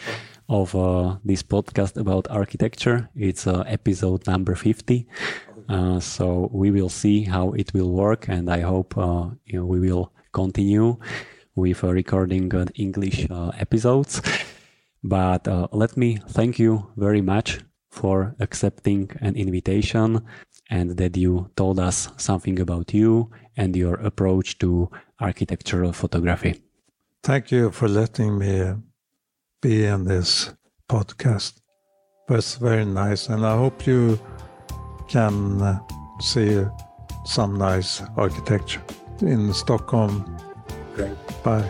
of 0.47 0.75
uh, 0.75 1.17
this 1.23 1.43
podcast 1.43 1.97
about 1.97 2.29
architecture. 2.29 3.09
It's 3.15 3.47
uh, 3.47 3.63
episode 3.67 4.27
number 4.27 4.55
50. 4.55 5.07
Uh, 5.67 5.99
so 5.99 6.49
we 6.54 6.71
will 6.71 6.89
see 6.89 7.23
how 7.23 7.51
it 7.54 7.73
will 7.73 7.91
work 7.91 8.28
and 8.30 8.49
I 8.49 8.62
hope 8.62 8.97
uh, 8.97 9.30
you 9.45 9.60
know, 9.60 9.65
we 9.65 9.80
will 9.80 10.12
continue 10.32 10.97
with 11.56 11.84
uh, 11.84 11.91
recording 11.93 12.54
uh, 12.54 12.65
English 12.75 13.28
uh, 13.30 13.51
episodes. 13.58 14.21
But 15.04 15.47
let 15.71 15.95
me 15.97 16.17
thank 16.30 16.58
you 16.58 16.88
very 16.97 17.21
much 17.21 17.60
for 17.91 18.36
accepting 18.39 19.12
an 19.21 19.36
invitation 19.36 20.25
and 20.69 20.97
that 20.97 21.15
you 21.15 21.51
told 21.56 21.80
us 21.80 22.10
something 22.17 22.60
about 22.60 22.91
you 22.93 23.30
and 23.56 23.75
your 23.75 23.95
approach 23.95 24.58
to 24.60 24.89
architectural 25.21 25.93
photography. 25.93 26.62
Thank 27.23 27.51
you 27.51 27.71
for 27.71 27.88
letting 27.88 28.38
me 28.38 28.73
be 29.62 29.86
in 29.86 30.06
this 30.06 30.54
podcast. 30.89 31.62
Was 32.28 32.56
very 32.56 32.86
nice, 32.86 33.30
and 33.30 33.45
I 33.45 33.56
hope 33.56 33.86
you 33.86 34.19
can 35.07 35.61
uh, 35.61 35.79
see 36.19 36.63
some 37.25 37.57
nice 37.57 38.01
architecture 38.17 38.81
in 39.21 39.53
Stockholm. 39.53 40.37
Great. 40.95 41.15
Bye. 41.43 41.69